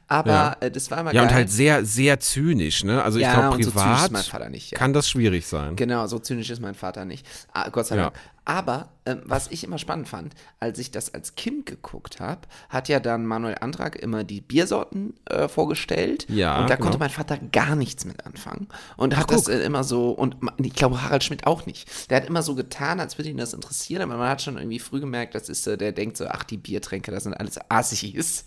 [0.07, 0.57] Aber Ja.
[0.59, 1.29] äh, das war immer Ja, geil.
[1.29, 3.03] und halt sehr, sehr zynisch, ne?
[3.03, 4.77] Also ich Ja, glaube, so privat ist mein Vater nicht, ja.
[4.77, 5.75] kann das schwierig sein.
[5.75, 7.25] Genau, so zynisch ist mein Vater nicht.
[7.53, 8.03] Ah, Gott sei Ja.
[8.03, 8.15] Dank.
[8.45, 12.89] Aber ähm, was ich immer spannend fand, als ich das als Kind geguckt habe, hat
[12.89, 16.25] ja dann Manuel Antrag immer die Biersorten äh, vorgestellt.
[16.29, 16.85] Ja, Und da genau.
[16.85, 18.67] konnte mein Vater gar nichts mit anfangen.
[18.97, 22.09] Und hat das äh, immer so, und ich glaube Harald Schmidt auch nicht.
[22.09, 24.79] Der hat immer so getan, als würde ihn das interessieren, aber man hat schon irgendwie
[24.79, 28.45] früh gemerkt, das ist, äh, der denkt so, ach, die Biertränke, das sind alles Assis.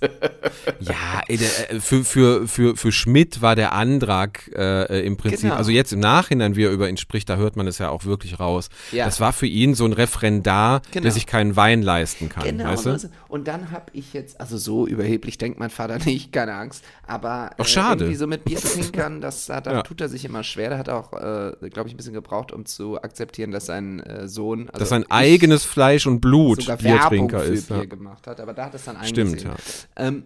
[0.80, 5.36] Ja, ey, der, äh, für, für, für, für Schmidt war der Antrag äh, im Prinzip,
[5.46, 5.54] Genau.
[5.54, 8.04] also jetzt im Nachhinein, wie er über ihn spricht, da hört man es ja auch
[8.04, 8.68] wirklich raus.
[8.92, 9.04] Ja.
[9.04, 11.02] Das war für ihn so ein Referendar, Genau.
[11.04, 12.90] der sich keinen Wein leisten kann, Genau, weißt du?
[12.90, 13.08] es.
[13.28, 17.50] und dann habe ich jetzt, also so überheblich denkt mein Vater nicht, keine Angst, aber
[17.58, 18.04] Ach, schade.
[18.04, 19.82] irgendwie so mit Biertrinkern, das, da, Ja.
[19.82, 20.70] tut er sich immer schwer.
[20.70, 24.28] Der hat auch, äh, glaube ich, ein bisschen gebraucht, um zu akzeptieren, dass sein äh,
[24.28, 27.68] Sohn, also Dass sein eigenes Fleisch und Blut sogar Werbung Biertrinker für ist.
[27.68, 27.84] Bier Ja.
[27.84, 29.50] gemacht hat, aber da hat es dann Stimmt, eingesehen.
[29.96, 30.06] ja.
[30.06, 30.24] Ähm,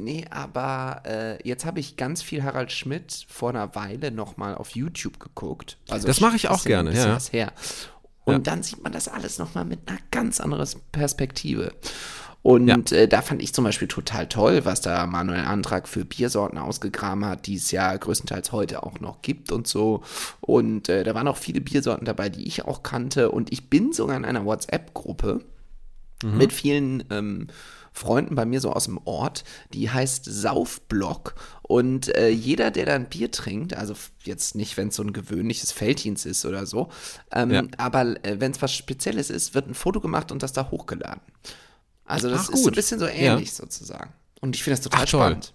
[0.00, 4.70] Nee, aber äh, jetzt habe ich ganz viel Harald Schmidt vor einer Weile nochmal auf
[4.76, 5.76] YouTube geguckt.
[5.90, 7.16] Also Das mache ich auch gerne, ja.
[7.16, 7.50] Was her.
[8.36, 11.72] Und dann sieht man das alles nochmal mit einer ganz anderen Perspektive.
[12.42, 16.56] Und äh, da fand ich zum Beispiel total toll, was da Manuel Antrag für Biersorten
[16.56, 20.02] ausgegraben hat, die es ja größtenteils heute auch noch gibt und so.
[20.40, 23.30] Und äh, da waren auch viele Biersorten dabei, die ich auch kannte.
[23.32, 25.40] Und ich bin sogar in einer WhatsApp-Gruppe
[26.24, 27.48] mit vielen ähm,
[27.98, 31.34] Freunden bei mir so aus dem Ort, die heißt Saufblock.
[31.62, 35.12] Und äh, jeder, der da ein Bier trinkt, also jetzt nicht, wenn es so ein
[35.12, 36.88] gewöhnliches Felddienst ist oder so,
[37.32, 37.62] ähm, Ja.
[37.76, 41.20] aber äh, wenn es was Spezielles ist, wird ein Foto gemacht und das da hochgeladen.
[42.04, 44.12] Also das Ach, ist so ein bisschen so ähnlich sozusagen.
[44.40, 45.52] Und ich finde das total Ach, spannend.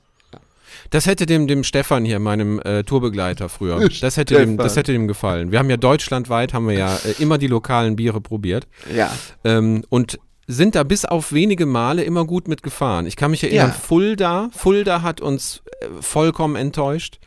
[0.89, 4.91] Das hätte dem, dem Stefan hier, meinem äh, Tourbegleiter früher, das hätte, dem, das hätte
[4.91, 5.51] dem gefallen.
[5.51, 8.67] Wir haben ja deutschlandweit, haben wir ja äh, immer die lokalen Biere probiert.
[8.93, 9.11] Ja.
[9.43, 13.05] Ähm, und sind da bis auf wenige Male immer gut mitgefahren.
[13.07, 13.73] Ich kann mich erinnern, Ja.
[13.73, 17.19] Fulda, Fulda hat uns äh, vollkommen enttäuscht.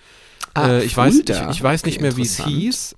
[0.54, 1.50] Ah, äh, ich, weiß, ich, Fulda.
[1.50, 2.94] ich weiß nicht Okay, mehr, wie es hieß.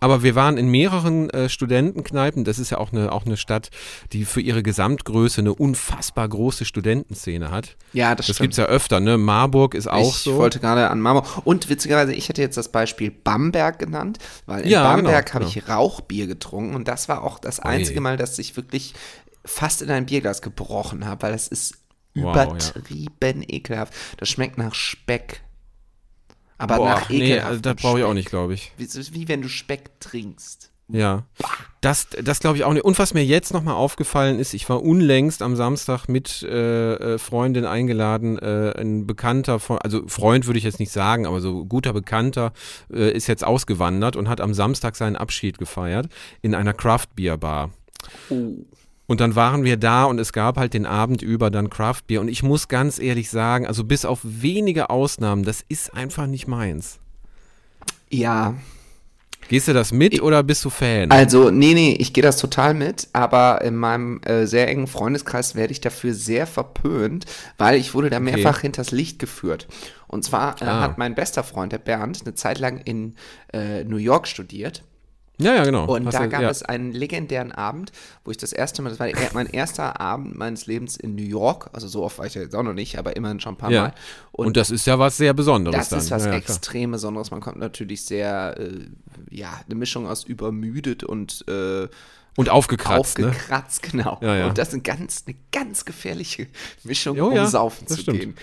[0.00, 2.42] Aber wir waren in mehreren äh, Studentenkneipen.
[2.42, 3.68] Das ist ja auch eine, auch eine Stadt,
[4.12, 7.76] die für ihre Gesamtgröße eine unfassbar große Studentenszene hat.
[7.92, 8.46] Ja, das, Das stimmt.
[8.46, 9.16] gibt's ja öfter, ne?
[9.16, 10.38] Marburg ist auch ich so.
[10.38, 11.24] wollte gerade an Marmor.
[11.44, 15.44] Und witzigerweise, ich hätte jetzt das Beispiel Bamberg genannt, weil in Ja, Bamberg genau, habe
[15.44, 18.94] ich Rauchbier getrunken und das war auch das einzige Mal, dass ich wirklich
[19.44, 21.74] fast in ein Bierglas gebrochen habe, weil das ist
[22.14, 22.30] Wow, ja.
[22.32, 23.94] übertrieben ekelhaft.
[24.18, 25.42] Das schmeckt nach Speck.
[26.58, 28.72] Aber Boah, nach nee, ekelhaftem also das brauche ich auch nicht, glaube ich.
[28.76, 30.70] Wie, es ist wie wenn du Speck trinkst.
[30.88, 31.24] Ja,
[31.80, 32.84] das, das glaube ich auch nicht.
[32.84, 37.18] Und was mir jetzt nochmal aufgefallen ist, ich war unlängst am Samstag mit äh, äh,
[37.18, 41.64] Freundin eingeladen, äh, ein Bekannter von, also Freund würde ich jetzt nicht sagen, aber so
[41.64, 42.52] guter Bekannter
[42.92, 46.08] äh, ist jetzt ausgewandert und hat am Samstag seinen Abschied gefeiert
[46.42, 47.70] in einer Craft Beer Bar.
[49.06, 52.20] Und dann waren wir da und es gab halt den Abend über dann Craft Beer.
[52.20, 56.46] Und ich muss ganz ehrlich sagen, also bis auf wenige Ausnahmen, das ist einfach nicht
[56.46, 56.98] meins.
[58.10, 58.54] Ja,
[59.48, 61.10] Gehst du das mit oder bist du Fan?
[61.10, 65.54] Also, nee, nee, ich gehe das total mit, aber in meinem äh, sehr engen Freundeskreis
[65.54, 67.26] werde ich dafür sehr verpönt,
[67.58, 69.66] weil ich wurde da mehrfach hinters Licht geführt.
[70.06, 70.80] Und zwar äh, Ah.
[70.82, 73.16] hat mein bester Freund, der Bernd, eine Zeit lang in
[73.52, 74.84] äh, New York studiert.
[75.42, 75.84] Ja, ja, genau.
[75.94, 76.50] Und Hast da du- gab ja.
[76.50, 77.92] es einen legendären Abend,
[78.24, 81.70] wo ich das erste Mal, das war mein erster Abend meines Lebens in New York,
[81.72, 83.70] also so oft war ich ja jetzt auch noch nicht, aber immerhin schon ein paar
[83.70, 83.82] Ja.
[83.82, 83.94] Mal.
[84.32, 85.98] Und, das ist ja was sehr Besonderes Das dann.
[85.98, 87.30] ist was ja, extrem Besonderes.
[87.30, 88.86] Man kommt natürlich sehr, äh,
[89.30, 91.88] ja, eine Mischung aus übermüdet und äh,
[92.36, 93.28] Und aufgekratzt, ne?
[93.28, 94.18] aufgekratzt, genau.
[94.22, 94.46] Ja, ja.
[94.46, 96.46] Und das ist eine ganz, eine ganz gefährliche
[96.84, 98.20] Mischung, Oh, um ja, saufen das zu stimmt.
[98.20, 98.34] gehen.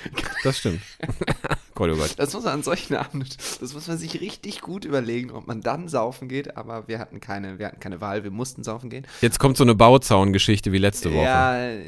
[0.43, 0.81] Das stimmt.
[1.79, 2.13] Gott, oh Gott.
[2.17, 3.29] Das muss man an solchen Abenden,
[3.61, 7.21] das muss man sich richtig gut überlegen, ob man dann saufen geht, aber wir hatten
[7.21, 9.07] keine, wir hatten keine Wahl, wir mussten saufen gehen.
[9.21, 11.23] Jetzt kommt so eine Bauzaun-Geschichte wie letzte Woche.
[11.23, 11.79] Ja, ja,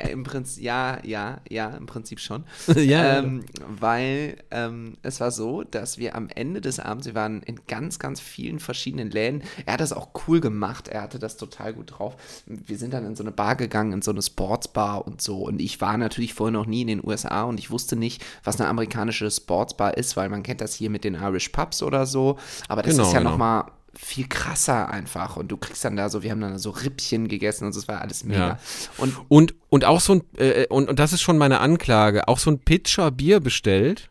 [0.00, 2.44] ja, im Prinzip, ja, ja, ja, im Prinzip schon.
[2.80, 7.42] Ja, ähm, weil ähm, es war so, dass wir am Ende des Abends, wir waren
[7.42, 9.42] in ganz, ganz vielen verschiedenen Läden.
[9.66, 12.16] Er hat das auch cool gemacht, er hatte das total gut drauf.
[12.46, 15.42] Wir sind dann in so eine Bar gegangen, in so eine Sportsbar und so.
[15.42, 18.58] Und ich war natürlich vorher noch nie in den USA und ich wusste nicht, was
[18.58, 18.99] eine amerikanische
[19.30, 22.38] Sportsbar ist, weil man kennt das hier mit den Irish Pubs oder so.
[22.68, 23.30] Aber das Genau, ist ja genau.
[23.30, 26.70] noch mal viel krasser einfach und du kriegst dann da so, wir haben dann so
[26.70, 28.38] Rippchen gegessen und das war alles mega.
[28.48, 28.58] Ja.
[28.98, 32.38] Und Und, und auch so ein, äh, und, und das ist schon meine Anklage, auch
[32.38, 34.08] so ein Pitcher Bier bestellt.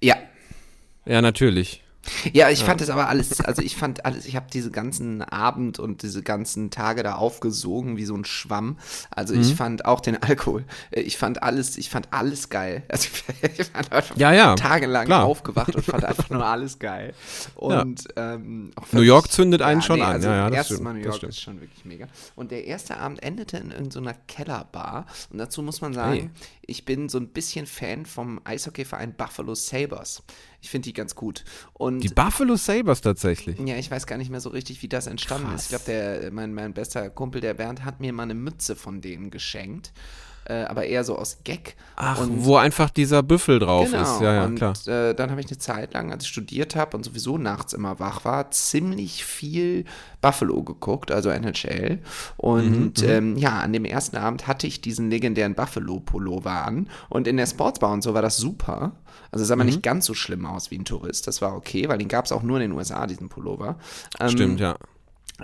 [0.00, 0.16] ja,
[1.04, 1.82] Ja, natürlich.
[2.32, 5.78] Ja, ich fand es aber alles, also ich fand alles, ich habe diese ganzen Abend
[5.78, 8.78] und diese ganzen Tage da aufgesogen wie so ein Schwamm.
[9.10, 9.56] Also ich Mhm.
[9.56, 12.82] fand auch den Alkohol, äh, ich fand alles, ich fand alles geil.
[12.88, 13.08] Also
[13.58, 15.24] ich fand einfach Ja, ja, tagelang klar.
[15.24, 17.14] aufgewacht und fand einfach nur alles geil.
[17.56, 20.12] Und ähm, auch New York zündet einen schon an.
[20.12, 22.06] Also Ja, ja, das erstes stimmt, Mal New das York ist schon wirklich mega.
[22.34, 25.06] Und der erste Abend endete in irgendeiner Kellerbar.
[25.30, 26.30] Und dazu muss man sagen, Hey.
[26.66, 30.22] ich bin so ein bisschen Fan vom Eishockeyverein Buffalo Sabres.
[30.66, 31.44] Ich finde die ganz gut.
[31.74, 33.56] Und Die Buffalo Sabres tatsächlich.
[33.60, 35.62] ja, ich weiß gar nicht mehr so richtig, wie das entstanden ist.
[35.62, 39.00] Ich glaube, der mein, mein bester Kumpel, der Bernd, hat mir mal eine Mütze von
[39.00, 39.92] denen geschenkt.
[40.48, 41.74] Äh, aber eher so aus Gag.
[41.96, 44.02] Ach, Und- wo einfach dieser Büffel drauf Genau.
[44.02, 44.20] ist.
[44.20, 44.74] Ja, ja, und klar.
[44.86, 47.98] Äh, dann habe ich eine Zeit lang, als ich studiert habe und sowieso nachts immer
[47.98, 49.84] wach war, ziemlich viel
[50.20, 51.98] Buffalo geguckt, also NHL.
[52.36, 56.88] Und Mhm, ähm, ja, an dem ersten Abend hatte ich diesen legendären Buffalo-Pullover an.
[57.08, 58.92] Und in der Sportsbar und so war das super.
[59.32, 59.58] Also sah Mhm.
[59.58, 61.26] man nicht ganz so schlimm aus wie ein Tourist.
[61.26, 63.76] Das war okay, weil den gab es auch nur in den USA, diesen Pullover.
[64.20, 64.76] Ähm, Stimmt, ja.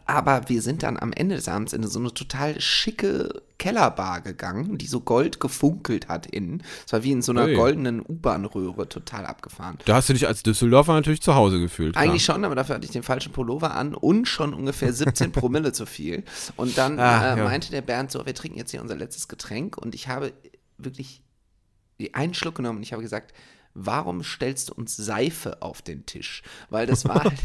[0.06, 4.78] Aber wir sind dann am Ende des Abends in so eine total schicke Kellerbar gegangen,
[4.78, 6.62] die so gold gefunkelt hat innen.
[6.86, 7.54] Es war wie in so einer Hey.
[7.54, 9.78] goldenen U-Bahn-Röhre, total abgefahren.
[9.84, 11.96] Da hast du dich als Düsseldorfer natürlich zu Hause gefühlt.
[11.96, 15.72] Eigentlich schon, aber dafür hatte ich den falschen Pullover an und schon ungefähr 17 Promille
[15.72, 16.24] zu viel.
[16.56, 17.44] Und dann Ah, äh, ja.
[17.44, 20.32] meinte der Bernd so, wir trinken jetzt hier unser letztes Getränk und ich habe
[20.78, 21.22] wirklich
[22.12, 23.32] einen Schluck genommen und ich habe gesagt,
[23.74, 26.42] warum stellst du uns Seife auf den Tisch?
[26.68, 27.38] Weil das war halt,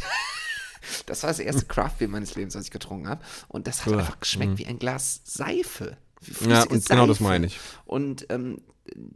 [1.06, 4.00] das war das erste Craftbeer meines Lebens, was ich getrunken habe und das hat Uah,
[4.00, 5.98] einfach geschmeckt wie ein Glas Seife.
[6.42, 6.50] Mhm.
[6.50, 7.30] Ja, und genau das Seife.
[7.30, 7.60] meine ich.
[7.86, 8.62] Und ähm,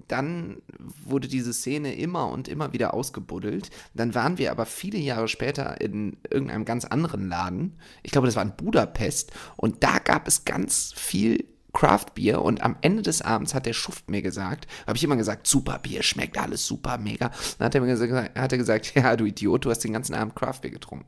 [0.08, 0.62] dann
[1.06, 3.70] wurde diese Szene immer und immer wieder ausgebuddelt.
[3.94, 7.78] Dann waren wir aber viele Jahre später in irgendeinem ganz anderen Laden.
[8.04, 9.32] Ich glaube, das war in Budapest.
[9.56, 14.10] Und da gab es ganz viel Craft-Bier und am Ende des Abends hat der Schuft
[14.10, 17.32] mir gesagt, habe ich immer gesagt, super Bier, schmeckt alles super, mega.
[17.58, 20.14] Dann hat er mir gesagt, hat er gesagt, ja, du Idiot, du hast den ganzen
[20.14, 21.08] Abend Craft-Bier getrunken.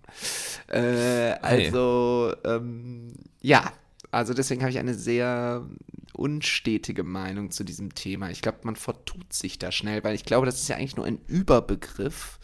[0.67, 3.73] Äh, also, ähm, ja,
[4.11, 5.65] also deswegen habe ich eine sehr
[6.13, 8.29] unstetige Meinung zu diesem Thema.
[8.29, 11.05] Ich glaube, man vertut sich da schnell, weil ich glaube, das ist ja eigentlich nur
[11.05, 12.39] ein Überbegriff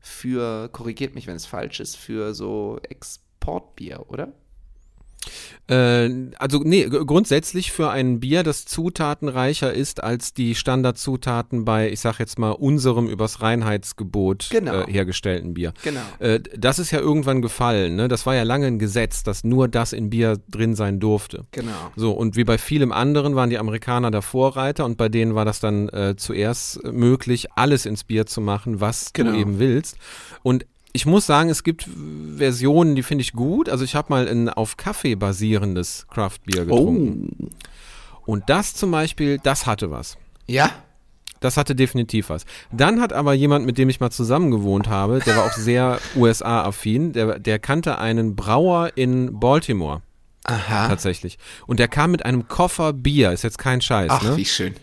[0.00, 4.32] für, korrigiert mich, wenn es falsch ist, für so Exportbier, oder?
[5.66, 12.00] Äh, also nee, grundsätzlich für ein Bier, das zutatenreicher ist als die Standardzutaten bei, ich
[12.00, 14.82] sag jetzt mal, unserem übers Reinheitsgebot Genau.
[14.82, 15.72] äh, hergestellten Bier.
[15.82, 16.00] Genau.
[16.18, 18.08] Äh, das ist ja irgendwann gefallen, ne?
[18.08, 21.46] Das war ja lange ein Gesetz, dass nur das in Bier drin sein durfte.
[21.52, 21.70] Genau.
[21.96, 25.44] So, und wie bei vielem anderen waren die Amerikaner der Vorreiter und bei denen war
[25.44, 29.32] das dann äh, zuerst möglich, alles ins Bier zu machen, was Genau.
[29.32, 29.96] du eben willst.
[30.42, 31.88] Und ich muss sagen, es gibt
[32.36, 33.68] Versionen, die finde ich gut.
[33.68, 37.50] Also ich habe mal ein auf Kaffee basierendes Craft Beer getrunken.
[38.24, 40.16] Und das zum Beispiel, das hatte was.
[40.46, 40.70] Ja?
[41.40, 42.44] Das hatte definitiv was.
[42.70, 45.98] Dann hat aber jemand, mit dem ich mal zusammen gewohnt habe, der war auch sehr
[46.14, 50.00] USA-affin, der, der kannte einen Brauer in Baltimore.
[50.44, 50.86] Aha.
[50.88, 51.38] Tatsächlich.
[51.66, 54.36] Und der kam mit einem Koffer Bier, ist jetzt kein Scheiß, Ach, ne?
[54.36, 54.74] wie schön.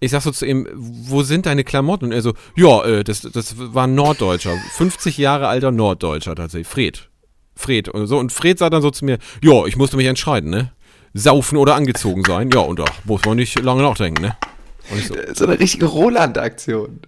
[0.00, 2.06] Ich sag so zu ihm, wo sind deine Klamotten?
[2.06, 6.68] Und er so, ja, äh, das, das war ein Norddeutscher, 50 Jahre alter Norddeutscher tatsächlich,
[6.68, 7.08] Fred.
[7.56, 8.18] Fred und so.
[8.18, 10.72] Und Fred sagt dann so zu mir, ja, ich musste mich entscheiden, ne?
[11.14, 12.50] Saufen oder angezogen sein.
[12.52, 14.36] Ja, und da muss man nicht lange nachdenken, ne?
[15.06, 17.00] So, So eine richtige Roland-Aktion.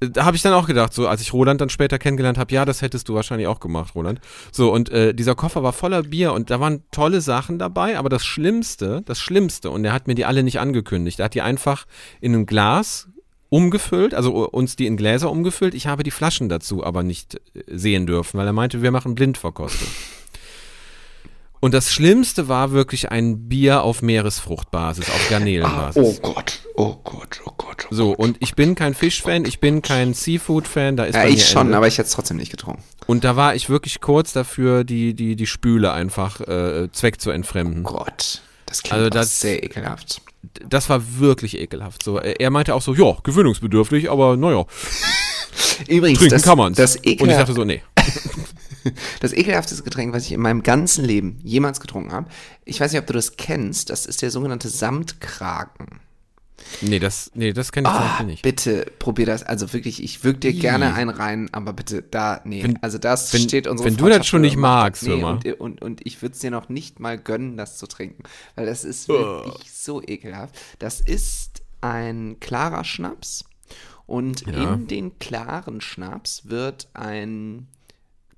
[0.00, 2.64] Da habe ich dann auch gedacht, so als ich Roland dann später kennengelernt habe, ja,
[2.64, 4.20] das hättest du wahrscheinlich auch gemacht, Roland.
[4.52, 8.08] So, und äh, dieser Koffer war voller Bier und da waren tolle Sachen dabei, aber
[8.08, 11.42] das Schlimmste, das Schlimmste, und er hat mir die alle nicht angekündigt, er hat die
[11.42, 11.86] einfach
[12.20, 13.08] in ein Glas
[13.48, 15.74] umgefüllt, also uns die in Gläser umgefüllt.
[15.74, 19.14] Ich habe die Flaschen dazu aber nicht äh, sehen dürfen, weil er meinte, wir machen
[19.14, 19.88] Blindverkostung.
[21.60, 26.20] Und das Schlimmste war wirklich ein Bier auf Meeresfruchtbasis, auf Garnelenbasis.
[26.22, 27.86] Oh Gott, oh Gott, oh Gott.
[27.90, 28.18] Oh So, Gott.
[28.18, 31.76] und ich bin kein Fischfan, ich bin kein Seafood-Fan, da ist Ja, ich schon, Ende.
[31.78, 32.82] aber ich hätte es trotzdem nicht getrunken.
[33.06, 37.30] Und da war ich wirklich kurz dafür, die, die, die Spüle einfach äh, Zweck zu
[37.30, 37.84] entfremden.
[37.84, 40.20] Gott, das klingt Also das- sehr ekelhaft.
[40.68, 42.02] Das war wirklich ekelhaft.
[42.04, 44.64] So, er meinte auch so, ja, gewöhnungsbedürftig, aber naja,
[45.88, 46.76] Übrigens, trinken das, kann man's.
[46.76, 47.82] das, Und ich ekelhaft, dachte so, nee.
[49.20, 52.28] das ekelhafteste Getränk, was ich in meinem ganzen Leben jemals getrunken habe,
[52.64, 56.00] ich weiß nicht, ob du das kennst, das ist der sogenannte Samtkragen.
[56.80, 58.42] Nee, das, nee, das kenne ich zum Ah, Beispiel nicht.
[58.42, 59.42] bitte probier das.
[59.44, 62.62] Also wirklich, ich würg dir gerne einen rein, aber bitte da, nee.
[62.62, 65.82] Wenn- also das wenn- steht unsere wenn du das schon nicht magst, nee, und, und,
[65.82, 68.22] und ich würde es dir noch nicht mal gönnen, das zu trinken,
[68.56, 69.12] weil das ist Oh.
[69.44, 70.56] wirklich so ekelhaft.
[70.78, 73.44] Das ist ein klarer Schnaps
[74.06, 74.72] und Ja.
[74.74, 77.68] in den klaren Schnaps wird ein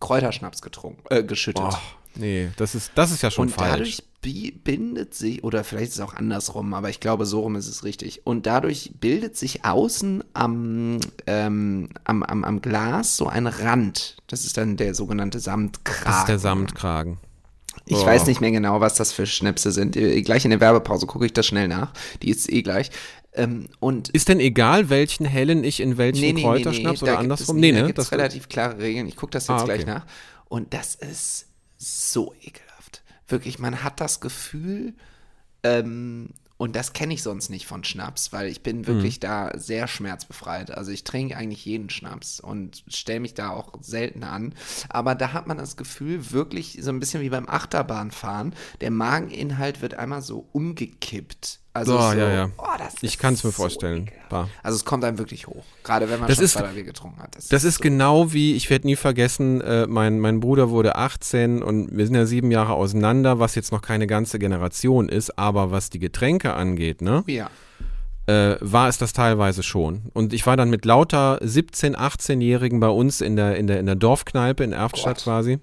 [0.00, 1.64] Kräuterschnaps getrunken, äh, geschüttet.
[1.66, 1.76] Oh,
[2.14, 3.70] nee, das ist, das ist ja schon Und falsch.
[3.70, 7.56] dadurch bi- bindet sich, oder vielleicht ist es auch andersrum, aber ich glaube, so rum
[7.56, 8.26] ist es richtig.
[8.26, 14.16] Und dadurch bildet sich außen am, ähm, am, am, am Glas so ein Rand.
[14.28, 16.04] Das ist dann der sogenannte Samtkragen.
[16.04, 17.18] das ist der Samtkragen.
[17.90, 18.07] Ich Oh.
[18.07, 19.96] weiß nicht mehr genau, was das für Schnäpse sind.
[19.96, 21.92] Äh, Gleich in der Werbepause gucke ich das schnell nach.
[22.22, 22.90] Die ist eh gleich.
[23.35, 27.57] Ähm, und Ist denn egal, welchen hellen ich in welchen Kräuterschnaps oder da gibt andersrum?
[27.57, 27.87] Es, nee, da ne?
[27.87, 29.07] gibt es Das, relativ klare Regeln.
[29.09, 29.74] Ich gucke das jetzt Ah, okay.
[29.77, 30.07] gleich nach.
[30.48, 31.46] Und das ist
[31.77, 33.03] so ekelhaft.
[33.29, 34.94] Wirklich, man hat das Gefühl,
[35.62, 39.87] ähm, und das kenne ich sonst nicht von Schnaps, weil ich bin wirklich da sehr
[39.87, 40.73] schmerzbefreit.
[40.73, 44.55] Also ich trinke eigentlich jeden Schnaps und stelle mich da auch selten an.
[44.88, 49.81] Aber da hat man das Gefühl, wirklich so ein bisschen wie beim Achterbahnfahren, der Mageninhalt
[49.83, 51.61] wird einmal so umgekippt.
[51.74, 52.50] Also Oh, so, ja, ja.
[52.59, 54.11] Oh, das ich kann es mir so vorstellen.
[54.62, 55.64] Also es kommt einem wirklich hoch.
[55.85, 57.37] Gerade wenn man Das schon ist- zwei drei Bier getrunken hat.
[57.50, 57.83] Das ist so.
[57.83, 62.16] genau wie, ich werde nie vergessen, äh, mein, mein Bruder wurde 18 und wir sind
[62.16, 66.54] ja sieben Jahre auseinander, was jetzt noch keine ganze Generation ist, aber was die Getränke
[66.54, 67.48] angeht, ne, Ja.
[68.26, 70.02] äh, war es das teilweise schon.
[70.14, 73.87] Und ich war dann mit lauter 17-, 18-Jährigen bei uns in der, in der, in
[73.87, 75.24] der Dorfkneipe in Erftstadt Gott.
[75.24, 75.59] quasi.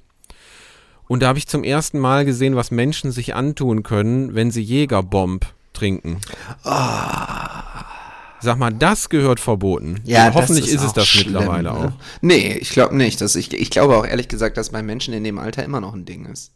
[1.07, 4.61] Und da habe ich zum ersten Mal gesehen, was Menschen sich antun können, wenn sie
[4.63, 6.19] Jägerbomb trinken.
[6.63, 10.01] Sag mal, das gehört verboten.
[10.03, 11.71] Ja, das hoffentlich ist, es auch das schlimm, mittlerweile ne?
[11.71, 11.91] auch.
[12.21, 13.21] Nee, ich glaube nicht.
[13.21, 15.93] Dass ich, ich glaube auch ehrlich gesagt, dass bei Menschen in dem Alter immer noch
[15.93, 16.51] ein Ding ist.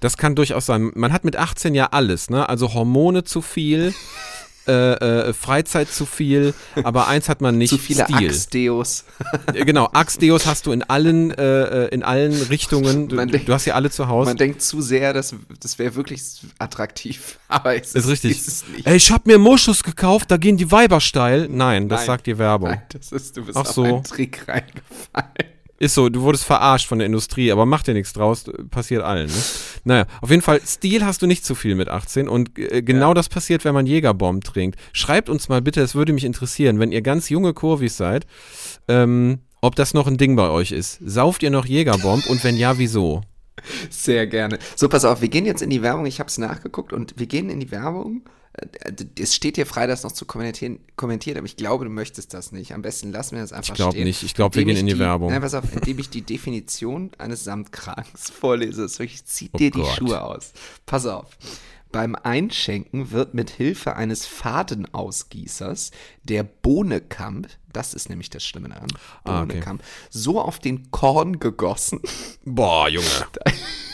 [0.00, 0.90] Das kann durchaus sein.
[0.94, 2.48] Man hat mit 18 ja alles, ne?
[2.48, 3.94] Also Hormone zu viel,
[4.66, 4.72] äh,
[5.28, 8.28] äh, Freizeit zu viel, aber eins hat man nicht, Zu viele Stil.
[8.28, 9.04] Axteos.
[9.52, 13.08] Äh, Genau, Axdeos hast du in allen, äh, äh, in allen Richtungen.
[13.08, 14.30] Du, Man denkt- du hast sie alle zu Hause.
[14.30, 16.22] Man denkt zu sehr, dass das wäre wirklich
[16.58, 17.38] attraktiv.
[17.48, 18.32] Aber es ist richtig.
[18.32, 18.86] Ist es nicht.
[18.86, 21.48] Ey, ich hab mir Moschus gekauft, da gehen die Weiber steil.
[21.50, 22.06] Nein, das Nein.
[22.06, 22.70] sagt die Werbung.
[22.70, 23.82] Nein, das ist, du bist Ach auf so.
[23.84, 25.53] einen Trick reingefallen.
[25.84, 29.26] Ist so, du wurdest verarscht von der Industrie, aber mach dir nichts draus, passiert allen.
[29.26, 29.42] Ne?
[29.84, 33.12] Naja, auf jeden Fall, Stil hast du nicht zu viel mit 18 und äh, genau
[33.12, 34.80] das passiert, wenn man Jägerbomb trinkt.
[34.94, 38.24] Schreibt uns mal bitte, es würde mich interessieren, wenn ihr ganz junge Kurvis seid,
[38.88, 41.00] ähm, ob das noch ein Ding bei euch ist.
[41.04, 43.20] Sauft ihr noch Jägerbomb und wenn ja, wieso?
[43.90, 44.60] Sehr gerne.
[44.76, 46.06] So, pass auf, wir gehen jetzt in die Werbung.
[46.06, 48.22] Ich habe es nachgeguckt und wir gehen in die Werbung.
[48.54, 52.34] Äh, Es steht dir frei, das noch zu kommentieren, kommentieren, aber ich glaube, du möchtest
[52.34, 52.72] das nicht.
[52.72, 54.04] Am besten lassen wir das einfach Ich glaub stehen.
[54.04, 54.22] nicht.
[54.22, 55.30] Ich glaub, wir gehen in die ich Werbung.
[55.30, 58.82] Nein, pass auf, indem ich die Definition eines Samtkragens vorlese.
[58.82, 59.96] Das wirklich zieht Oh dir die Gott.
[59.96, 60.52] Schuhe aus.
[60.86, 61.26] Pass auf.
[61.92, 65.92] Beim Einschenken wird mit Hilfe eines Fadenausgießers
[66.24, 68.88] der Bohnenkamp, das ist nämlich das Schlimme daran,
[69.22, 69.46] Ah, okay.
[69.48, 72.00] Bohnenkamp, so auf den Korn gegossen,
[72.44, 73.06] Boah, Junge.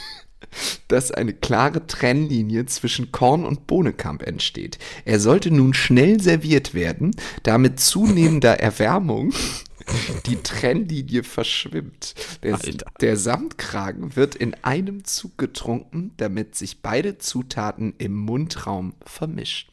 [0.89, 4.79] dass eine klare Trennlinie zwischen Korn und Bohnenkamp entsteht.
[5.05, 9.33] Er sollte nun schnell serviert werden, da mit zunehmender Erwärmung
[10.27, 12.15] Die Trennlinie verschwimmt.
[12.43, 12.59] Der,
[13.01, 19.71] der Samtkragen wird in einem Zug getrunken, damit sich beide Zutaten im Mundraum vermischen.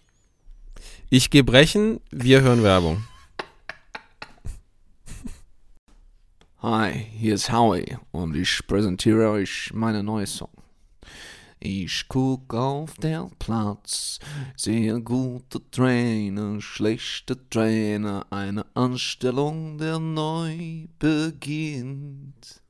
[1.09, 3.03] Ich gehe brechen, wir hören Werbung.
[6.69, 10.51] Hi, hier ist Howie und ich präsentiere euch meine neue Song.
[11.61, 14.19] Ich guck auf der Platz,
[14.57, 22.61] sehe gute Trainer, schlechte Trainer, eine Anstellung, der neu beginnt.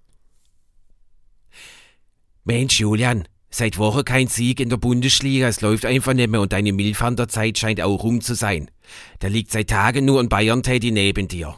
[2.43, 5.47] Mensch, Julian, seit Wochen kein Sieg in der Bundesliga.
[5.47, 8.35] Es läuft einfach nicht mehr und deine Milf an der Zeit scheint auch rum zu
[8.35, 8.69] sein.
[9.17, 11.57] Da liegt seit Tagen nur ein Bayern-Teddy neben dir.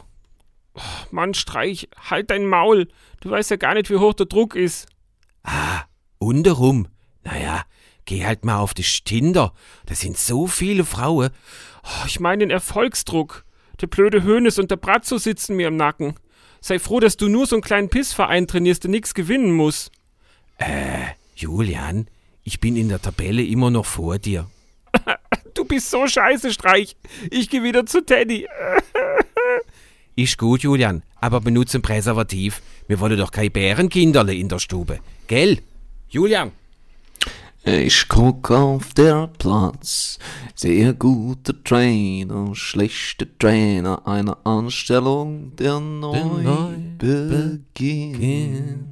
[1.10, 2.88] Mann, Streich, halt dein Maul.
[3.20, 4.86] Du weißt ja gar nicht, wie hoch der Druck ist.
[5.42, 5.82] Ah,
[6.18, 6.86] und darum.
[7.24, 7.62] Naja,
[8.04, 9.52] geh halt mal auf das Tinder.
[9.86, 11.30] Da sind so viele Frauen.
[11.82, 13.44] Oh, Ich meine den Erfolgsdruck.
[13.80, 16.14] Der blöde Hönes und der Bratzo sitzen mir im Nacken.
[16.60, 19.90] Sei froh, dass du nur so einen kleinen Pissverein trainierst, der nix gewinnen muss.
[21.34, 22.06] Julian,
[22.44, 24.48] ich bin in der Tabelle immer noch vor dir.
[25.54, 26.96] Du bist so scheiße, Streich.
[27.30, 28.46] Ich geh wieder zu Teddy.
[30.16, 32.62] Ist gut, Julian, aber benutze ein Präservativ.
[32.88, 35.00] Wir wollen doch kein Bärenkinderle in der Stube.
[35.26, 35.58] Gell?
[36.08, 36.52] Julian!
[37.62, 40.18] Ich guck auf der Platz,
[40.54, 48.86] sehe gute Trainer, schlechte Trainer, eine Anstellung, der neu, neu beginnt.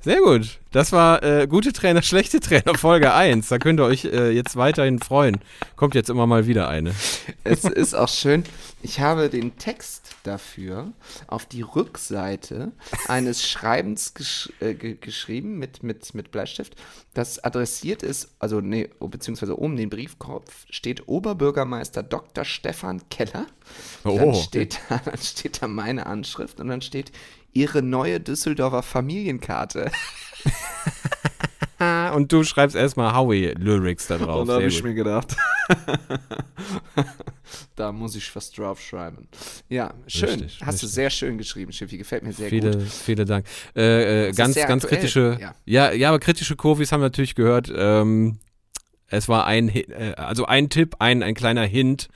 [0.00, 0.58] Sehr gut.
[0.70, 3.48] Das war äh, gute Trainer, schlechte Trainer, Folge 1.
[3.48, 5.38] Da könnt ihr euch äh, jetzt weiterhin freuen.
[5.76, 6.94] Kommt jetzt immer mal wieder eine.
[7.42, 8.44] Es ist auch schön,
[8.80, 10.92] ich habe den Text dafür
[11.26, 12.70] auf die Rückseite
[13.08, 16.76] eines Schreibens gesch äh, ge geschrieben mit, mit, mit Bleistift,
[17.14, 22.44] das adressiert ist, also nee, oh, beziehungsweise oben den Briefkopf steht Oberbürgermeister Dr.
[22.44, 23.46] Stefan Keller.
[24.04, 24.34] Dann, Oh.
[24.34, 27.10] steht da, dann steht da meine Anschrift und dann steht
[27.52, 29.90] Ihre neue Düsseldorfer Familienkarte.
[32.14, 34.40] Und du schreibst erstmal Howie-Lyrics da drauf.
[34.40, 34.84] Und da habe ich gut.
[34.84, 35.36] mir gedacht,
[37.76, 39.28] da muss ich was drauf schreiben.
[39.68, 40.30] Ja, schön.
[40.30, 40.90] Richtig, Hast du richtig.
[40.90, 41.96] sehr schön geschrieben, Schiffi.
[41.96, 42.88] Gefällt mir sehr Viele, gut.
[42.88, 43.46] vielen Dank.
[43.76, 45.54] Äh, äh, ganz, ganz aktuell, kritische, ja.
[45.66, 45.92] ja.
[45.92, 47.72] ja, aber kritische Kurvis haben wir natürlich gehört.
[47.74, 48.40] Ähm,
[49.06, 52.08] es war ein, äh, also ein Tipp, ein, ein kleiner Hint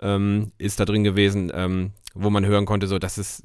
[0.00, 3.42] ähm, ist da drin gewesen, ähm, wo man hören konnte, so, dass es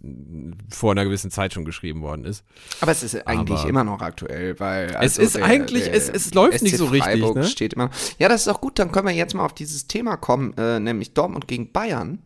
[0.69, 2.43] vor einer gewissen Zeit schon geschrieben worden ist.
[2.81, 4.95] Aber es ist eigentlich Aber- immer noch aktuell, weil.
[4.95, 7.43] also ist eigentlich- es- es läuft nicht so richtig, Freiburg ne?
[7.45, 7.89] steht immer.
[8.19, 8.77] Ja, das ist auch gut.
[8.79, 12.19] Dann können wir jetzt mal auf dieses Thema kommen, äh, nämlich Dortmund gegen Bayern.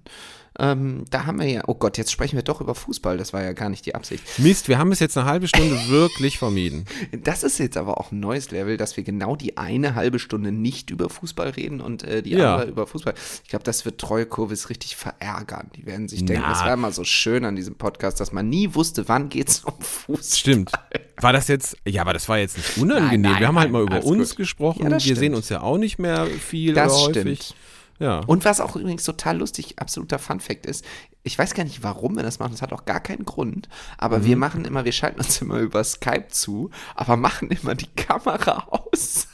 [0.60, 1.64] Ähm, da haben wir ja.
[1.68, 3.18] Oh Gott, jetzt sprechen wir doch über Fußball.
[3.18, 4.24] Das war ja gar nicht die Absicht.
[4.38, 6.86] Mist, wir haben es jetzt eine halbe Stunde wirklich vermieden.
[7.24, 10.52] Das ist jetzt aber auch ein neues Level, dass wir genau die eine halbe Stunde
[10.52, 12.54] nicht über Fußball reden und äh, die Ja.
[12.56, 13.16] andere über Fußball.
[13.44, 15.72] Ich glaube, das wird treue Kurvis richtig verärgern.
[15.76, 16.52] Die werden sich denken, Na.
[16.54, 19.74] das war immer so schön an diesem Podcast, dass man nie wusste, wann geht's um
[19.80, 20.24] Fußball.
[20.38, 20.72] Stimmt.
[21.18, 23.22] War das jetzt, ja, aber das war jetzt nicht unangenehm.
[23.22, 24.38] Nein, nein, wir haben halt mal über uns gut.
[24.38, 24.84] gesprochen.
[24.84, 25.36] Ja, wir sehen stimmt.
[25.38, 27.42] uns ja auch nicht mehr viel Das häufig.
[27.42, 27.56] stimmt.
[28.04, 28.20] Ja.
[28.28, 30.84] Und was auch übrigens total lustig, absoluter Fun-Fact ist,
[31.24, 34.20] ich weiß gar nicht, warum wir das machen, das hat auch gar keinen Grund, aber
[34.20, 34.26] Mhm.
[34.26, 38.68] wir machen immer, wir schalten uns immer über Skype zu, aber machen immer die Kamera
[38.70, 39.28] aus.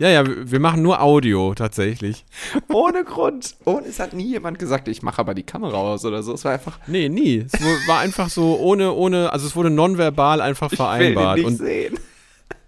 [0.00, 2.24] ja, ja, wir machen nur Audio tatsächlich.
[2.72, 3.54] Ohne Grund.
[3.64, 6.32] Und es hat nie jemand gesagt, ich mache aber die Kamera aus oder so.
[6.32, 7.44] Es war einfach, Nee, nie.
[7.52, 7.52] Es
[7.86, 11.38] war einfach so ohne, ohne, also es wurde nonverbal einfach vereinbart.
[11.38, 11.98] ich will ihn Und nicht sehen.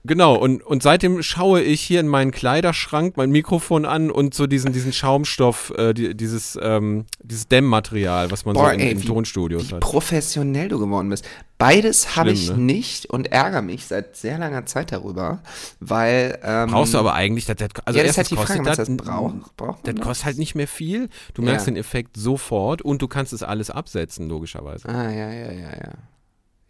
[0.04, 4.46] Genau, und, und seitdem schaue ich hier in meinen Kleiderschrank mein Mikrofon an und so
[4.46, 8.90] diesen, diesen Schaumstoff, äh, die, dieses, ähm, dieses Dämmmaterial, was man Boah, so in, ey,
[8.92, 9.80] in wie- Tonstudios Wie hat.
[9.80, 11.24] professionell du geworden bist.
[11.56, 12.58] Beides habe ich ne?
[12.58, 15.40] nicht und ärgere mich seit sehr langer Zeit darüber,
[15.80, 16.38] weil.
[16.42, 18.76] Ähm, Brauchst du aber eigentlich, das, das, also ja, das ist halt die Frage, das,
[18.76, 19.56] das braucht.
[19.56, 21.08] braucht man das kostet halt nicht mehr viel.
[21.32, 21.72] Du merkst Ja.
[21.72, 24.88] den Effekt sofort und du kannst es alles absetzen, logischerweise.
[24.88, 25.92] Ah, ja, ja, ja, ja.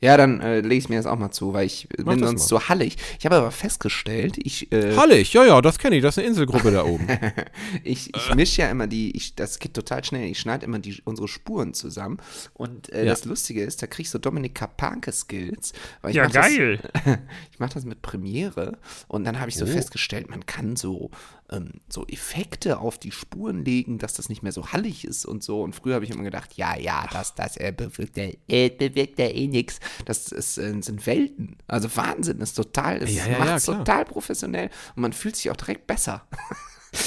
[0.05, 2.43] Ja, dann äh, lege ich mir das auch mal zu, weil ich bin das sonst
[2.43, 2.49] mal.
[2.61, 2.97] so hallig.
[3.19, 6.29] Ich habe aber festgestellt, ich, äh, Hallig, ja, ja, das kenne ich, das ist eine
[6.29, 7.07] Inselgruppe da oben.
[7.85, 11.01] ich, ich mische ja immer die, ich, das geht total schnell, ich schneide immer die,
[11.05, 12.19] unsere Spuren zusammen.
[12.53, 13.11] Und äh, Ja.
[13.13, 15.73] das Lustige ist, da krieg ich so Dominik Kapanke-Skills.
[16.11, 16.79] Ja, mach das- geil.
[17.53, 18.79] ich mache das mit Premiere
[19.09, 21.11] und dann habe ich so festgestellt, man kann so,
[21.51, 25.43] ähm, so Effekte auf die Spuren legen, dass das nicht mehr so hallig ist und
[25.43, 25.63] so.
[25.63, 29.19] Und früher habe ich immer gedacht, ja, ja, das, das äh, bewirkt, ja, äh, bewirkt
[29.19, 29.81] ja eh nichts.
[30.05, 31.57] Das ist, äh, sind Welten.
[31.67, 33.79] Also Wahnsinn, ist total, es Ja, ja, macht ja, es klar.
[33.79, 36.27] total professionell und man fühlt sich auch direkt besser.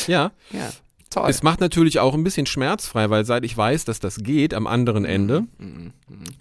[0.07, 0.71] Ja, Ja,
[1.09, 1.29] toll.
[1.29, 4.67] Es macht natürlich auch ein bisschen schmerzfrei, weil seit ich weiß, dass das geht am
[4.67, 5.45] anderen Ende,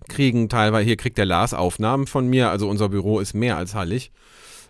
[0.08, 3.74] kriegen teilweise, hier kriegt der Lars Aufnahmen von mir, also unser Büro ist mehr als
[3.74, 4.10] hallig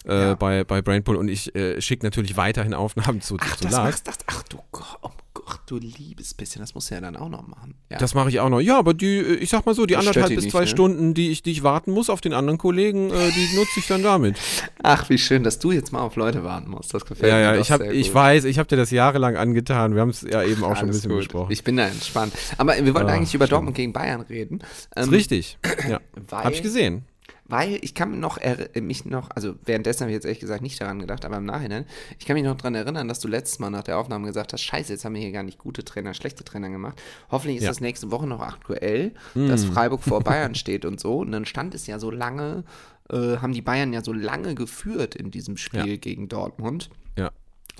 [0.06, 0.34] äh, Ja.
[0.34, 3.84] bei, bei Brainpool und ich äh, schicke natürlich weiterhin Aufnahmen zu, Ach, zu das Lars.
[3.90, 4.18] machst das.
[4.26, 5.60] Ach du Gott, oh Gott.
[5.66, 7.74] du liebes bisschen, das musst du ja dann auch noch machen.
[7.90, 7.98] Ja.
[7.98, 8.60] Das mache ich auch noch.
[8.60, 10.66] Ja, aber die, äh, ich sag mal so, die Das anderthalb bis nicht, zwei ne?
[10.66, 13.86] Stunden, die ich, die ich warten muss auf den anderen Kollegen, äh, die nutze ich
[13.86, 14.36] dann damit.
[14.82, 16.92] Ach, wie schön, dass du jetzt mal auf Leute warten musst.
[16.94, 19.36] Das gefällt Ja, mir ja, doch ich, hab, ich weiß, ich habe dir das jahrelang
[19.36, 19.94] angetan.
[19.94, 21.18] Wir haben es ja eben auch schon ein bisschen gut.
[21.18, 21.52] besprochen.
[21.52, 22.32] Ich bin da entspannt.
[22.58, 23.50] Aber wir wollten Ah, eigentlich über schön.
[23.50, 24.60] Dortmund gegen Bayern reden.
[24.60, 25.58] ist Ähm, richtig.
[25.88, 26.00] Ja.
[26.32, 27.04] Habe ich gesehen.
[27.48, 28.38] Weil ich kann noch
[28.80, 31.86] mich noch, also währenddessen habe ich jetzt ehrlich gesagt nicht daran gedacht, aber im Nachhinein,
[32.18, 34.62] ich kann mich noch daran erinnern, dass du letztes Mal nach der Aufnahme gesagt hast,
[34.62, 37.00] scheiße, jetzt haben wir hier gar nicht gute Trainer, schlechte Trainer gemacht.
[37.30, 37.70] Hoffentlich ist Ja.
[37.70, 41.18] das nächste Woche noch aktuell, dass Freiburg vor Bayern steht und so.
[41.18, 42.64] Und dann stand es ja so lange,
[43.10, 45.96] äh, haben die Bayern ja so lange geführt in diesem Spiel Ja.
[45.96, 46.90] gegen Dortmund.
[47.16, 47.30] Ja,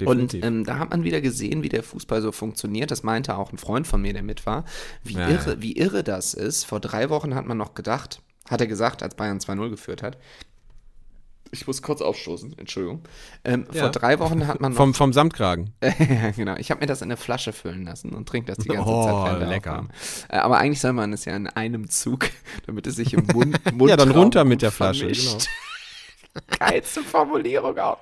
[0.01, 0.45] Und definitiv.
[0.45, 2.93] ähm, da hat man wieder gesehen, wie der Fußball so funktioniert.
[2.93, 4.65] Das meinte auch ein Freund von mir, der mit war.
[5.03, 6.65] Wie, Ja, irre, wie irre das ist.
[6.65, 10.19] Vor drei Wochen hat man noch gedacht, hat er gesagt, als Bayern 2-0 geführt hat.
[11.53, 13.03] Ich muss kurz aufstoßen, Entschuldigung.
[13.45, 13.83] Ähm, Ja.
[13.83, 15.73] Vor drei Wochen hat man vom, vom Samtkragen.
[15.83, 16.57] ja, genau.
[16.57, 19.05] Ich habe mir das in eine Flasche füllen lassen und trinke das die ganze Oh,
[19.05, 19.25] Zeit.
[19.27, 19.87] während der lecker.
[20.29, 22.29] Äh, aber eigentlich soll man es ja in einem Zug,
[22.67, 25.49] damit es sich im Mund, Mundraum Ja, dann runter mit der Flasche, vermischt.
[26.35, 26.57] genau.
[26.59, 27.99] Geilste Formulierung auch.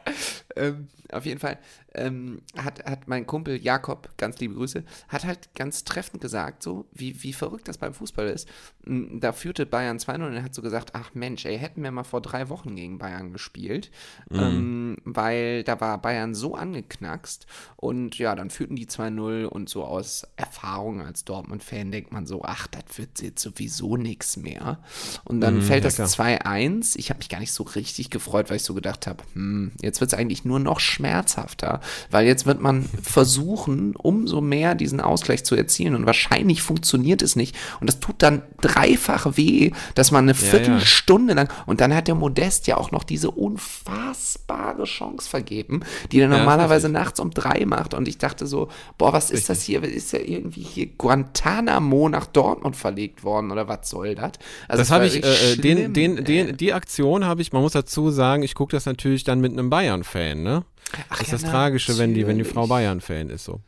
[0.57, 1.59] Ähm, auf jeden Fall
[1.95, 6.87] ähm, hat, hat mein Kumpel Jakob, ganz liebe Grüße, hat halt ganz treffend gesagt, so
[6.93, 8.49] wie, wie verrückt das beim Fußball ist.
[8.85, 11.91] Mm, Da führte Bayern 2-0 und er hat so gesagt, ach Mensch, ey, hätten wir
[11.91, 13.91] mal vor drei Wochen gegen Bayern gespielt,
[14.31, 19.85] ähm, weil da war Bayern so angeknackst und ja, dann führten die 2-0 und so
[19.85, 24.79] aus Erfahrung als Dortmund-Fan denkt man so, ach, das wird jetzt sowieso nichts mehr.
[25.25, 26.09] Und dann fällt das klar.
[26.09, 26.97] 2-1.
[26.99, 30.01] Ich habe mich gar nicht so richtig gefreut, weil ich so gedacht habe, hm, jetzt
[30.01, 31.81] wird es eigentlich nur noch schmerzhafter,
[32.11, 37.37] weil jetzt wird man versuchen, umso mehr diesen Ausgleich zu erzielen und wahrscheinlich funktioniert es
[37.37, 37.57] nicht.
[37.81, 40.39] Und das tut dann dreifach weh, dass man eine ja.
[40.39, 45.81] Viertelstunde lang und dann hat der Modest ja auch noch diese unfassbare Chance vergeben,
[46.13, 47.95] die er normalerweise nachts um drei macht.
[47.95, 48.69] Und ich dachte so,
[48.99, 49.83] boah, was ist das hier?
[49.83, 54.33] Ist ja irgendwie hier Guantanamo nach Dortmund verlegt worden oder was soll das?
[54.69, 57.73] Also Das habe ich, äh, äh, den, den, den, die Aktion habe ich, man muss
[57.73, 60.65] dazu sagen, ich gucke das natürlich dann mit einem Bayern-Fan, ne?
[61.09, 62.67] Ach Das ist ja, das Tragische, wenn die, wenn die Frau.
[62.67, 63.61] Bayern-Fan ist so.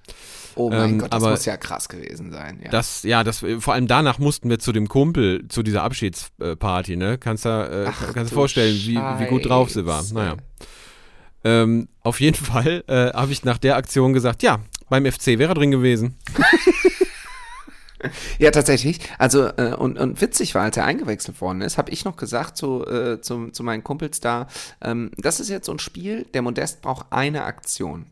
[0.55, 2.61] Oh mein Ähm, Gott, das aber- muss ja krass gewesen sein.
[2.64, 2.71] Ja.
[2.71, 7.19] Das, ja, das, vor allem danach mussten wir zu dem Kumpel, zu dieser Abschiedsparty, ne?
[7.19, 10.03] Kannst du äh, Ach, kannst du vorstellen, wie, wie gut drauf sie war.
[10.12, 10.37] Naja.
[11.45, 15.51] Ähm, auf jeden Fall äh, habe ich nach der Aktion gesagt, ja, beim FC wäre
[15.53, 16.17] er drin gewesen.
[18.38, 19.00] Ja, tatsächlich.
[19.18, 22.57] Also, äh, und, und witzig war, als er eingewechselt worden ist, habe ich noch gesagt
[22.57, 24.48] zu, äh, zu, zu meinen Kumpels da,
[24.82, 28.07] ähm, das ist jetzt so ein Spiel, der Modest braucht eine Aktion.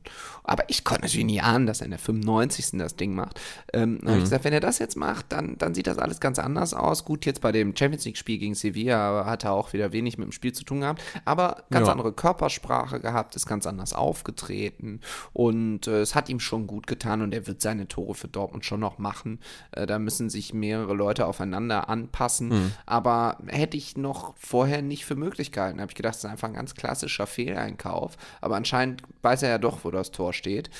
[0.44, 2.78] Aber ich konnte natürlich nie ahnen, dass er in der 95.
[2.78, 3.40] das Ding macht.
[3.72, 6.20] Ähm, dann habe ich gesagt, wenn er das jetzt macht, dann, dann sieht das alles
[6.20, 7.04] ganz anders aus.
[7.04, 10.32] Gut, jetzt bei dem Champions League-Spiel gegen Sevilla hat er auch wieder wenig mit dem
[10.32, 11.92] Spiel zu tun gehabt, aber ganz Ja.
[11.92, 15.00] andere Körpersprache gehabt, ist ganz anders aufgetreten
[15.32, 18.64] und äh, es hat ihm schon gut getan und er wird seine Tore für Dortmund
[18.66, 19.40] schon noch machen.
[19.72, 22.72] Äh, da müssen sich mehrere Leute aufeinander anpassen, Hm.
[22.84, 25.80] aber hätte ich noch vorher nicht für möglich gehalten.
[25.80, 29.58] Habe ich gedacht, das ist einfach ein ganz klassischer Fehleinkauf, aber anscheinend weiß er ja
[29.58, 30.70] doch, wo das Tor steht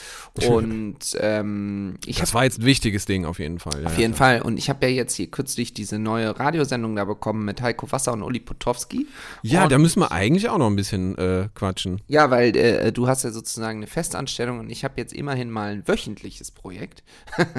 [0.48, 3.82] und ähm, ich Das war jetzt ein wichtiges Ding auf jeden Fall.
[3.82, 4.42] Ja, auf jeden Fall.
[4.42, 8.12] Und ich habe ja jetzt hier kürzlich diese neue Radiosendung da bekommen mit Heiko Wasser
[8.12, 9.06] und Uli Potowski.
[9.42, 12.00] Ja, und da müssen wir eigentlich auch noch ein bisschen äh, quatschen.
[12.08, 15.72] Ja, weil äh, du hast ja sozusagen eine Festanstellung und ich habe jetzt immerhin mal
[15.72, 17.02] ein wöchentliches Projekt.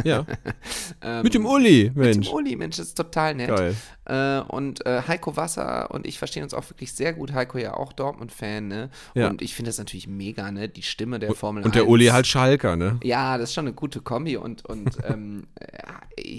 [0.03, 0.25] Ja.
[1.23, 2.27] Mit dem Uli, Ähm, Mit Mensch.
[2.27, 3.49] dem Uli, Mensch, das ist total nett.
[3.49, 3.75] Geil.
[4.05, 7.33] Äh, und äh, Heiko Wasser und ich verstehen uns auch wirklich sehr gut.
[7.33, 8.89] Heiko ja auch Dortmund-Fan, ne?
[9.13, 9.29] Ja.
[9.29, 10.69] Und ich finde das natürlich mega, ne?
[10.69, 11.89] Die Stimme der Formel Und der 1.
[11.91, 12.99] Uli halt Schalker, ne?
[13.03, 15.65] Ja, das ist schon eine gute Kombi und, und ähm, äh,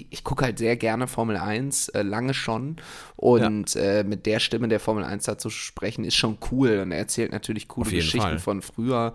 [0.09, 2.77] ich gucke halt sehr gerne Formel 1, äh, lange schon.
[3.15, 6.79] Und äh, mit der Stimme der Formel 1 da zu sprechen, ist schon cool.
[6.79, 8.39] Und er erzählt natürlich coole Geschichten Fall.
[8.39, 9.13] von früher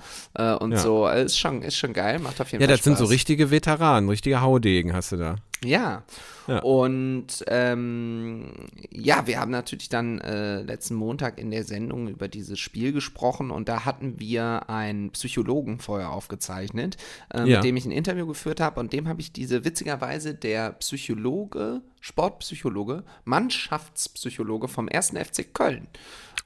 [0.61, 0.79] und Ja.
[0.79, 1.05] so.
[1.07, 3.11] Also ist, schon, ist schon geil, macht auf jeden Ja, Fall das sind so Spaß.
[3.13, 5.37] richtige Veteranen, richtige Haudegen hast du da.
[5.65, 6.03] Ja.
[6.49, 6.59] Ja.
[6.61, 8.53] Und ähm,
[8.91, 13.51] ja, wir haben natürlich dann äh, letzten Montag in der Sendung über dieses Spiel gesprochen
[13.53, 16.97] und da hatten wir einen Psychologen vorher aufgezeichnet,
[17.33, 17.57] äh, Ja.
[17.59, 21.81] mit dem ich ein Interview geführt habe und dem habe ich diese witzigerweise der Psychologe,
[22.01, 25.11] Sportpsychologe, Mannschaftspsychologe vom 1.
[25.17, 25.87] FC Köln.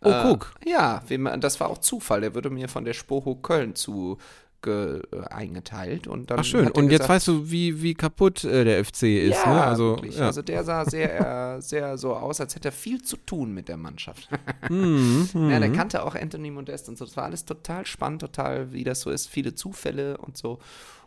[0.02, 0.54] Oh, Äh, guck.
[0.66, 2.20] Ja, wem, das war auch Zufall.
[2.20, 4.18] Der wurde mir von der Spoho Köln zu
[4.66, 6.68] ge, äh, eingeteilt und dann Ach schön.
[6.70, 9.64] Und jetzt gesagt, weißt du, wie, wie kaputt äh, der FC ist, ja, ne?
[9.64, 10.18] Also, wirklich.
[10.18, 10.26] ja.
[10.26, 13.68] also der sah sehr, äh, sehr so aus, als hätte er viel zu tun mit
[13.68, 14.28] der Mannschaft.
[14.68, 17.04] Mhm, ja, der kannte auch Anthony Modest und so.
[17.04, 19.28] Das war alles total spannend, total, wie das so ist.
[19.28, 20.58] Viele Zufälle und so.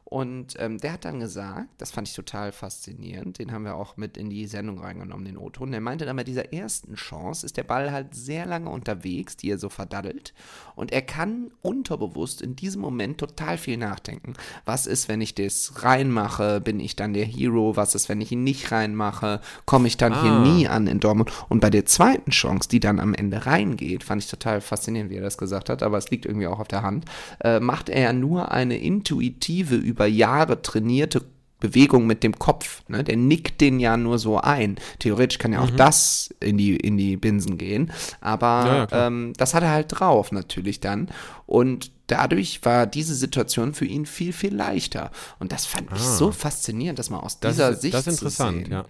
[0.10, 3.96] Und ähm, der hat dann gesagt, das fand ich total faszinierend, den haben wir auch
[3.96, 5.70] mit in die Sendung reingenommen, den O-Ton.
[5.70, 9.52] Der meinte dann bei dieser ersten Chance ist der Ball halt sehr lange unterwegs, die
[9.52, 10.34] er so verdaddelt.
[10.76, 14.34] Und er kann unterbewusst in diesem Moment total viel nachdenken.
[14.66, 16.60] Was ist, wenn ich das reinmache?
[16.60, 17.76] Bin ich dann der Hero?
[17.76, 19.42] Was ist, wenn ich ihn nicht reinmache?
[19.66, 20.40] Komme ich dann hier Ah.
[20.44, 21.32] nie an in Dortmund?
[21.50, 25.18] Und bei der zweiten Chance, die dann am Ende reingeht, fand ich total faszinierend, wie
[25.18, 27.06] er das gesagt hat, aber es liegt irgendwie auch auf der Hand,
[27.44, 31.26] äh, macht er ja nur eine intuitive, über Jahre trainierte
[31.60, 32.84] Bewegung mit dem Kopf.
[32.88, 33.04] Ne?
[33.04, 34.78] Der nickt den ja nur so ein.
[35.00, 37.92] Theoretisch kann ja auch das in die, in die Binsen gehen.
[38.22, 38.96] Aber Mhm.
[38.96, 41.10] Ja, ähm, das hat er halt drauf natürlich dann.
[41.46, 45.12] Und dadurch war diese Situation für ihn viel, viel leichter.
[45.40, 47.40] Und das fand ich so faszinierend, dass man aus Ah.
[47.42, 48.86] Das dieser ist, Sicht das ist interessant, ja.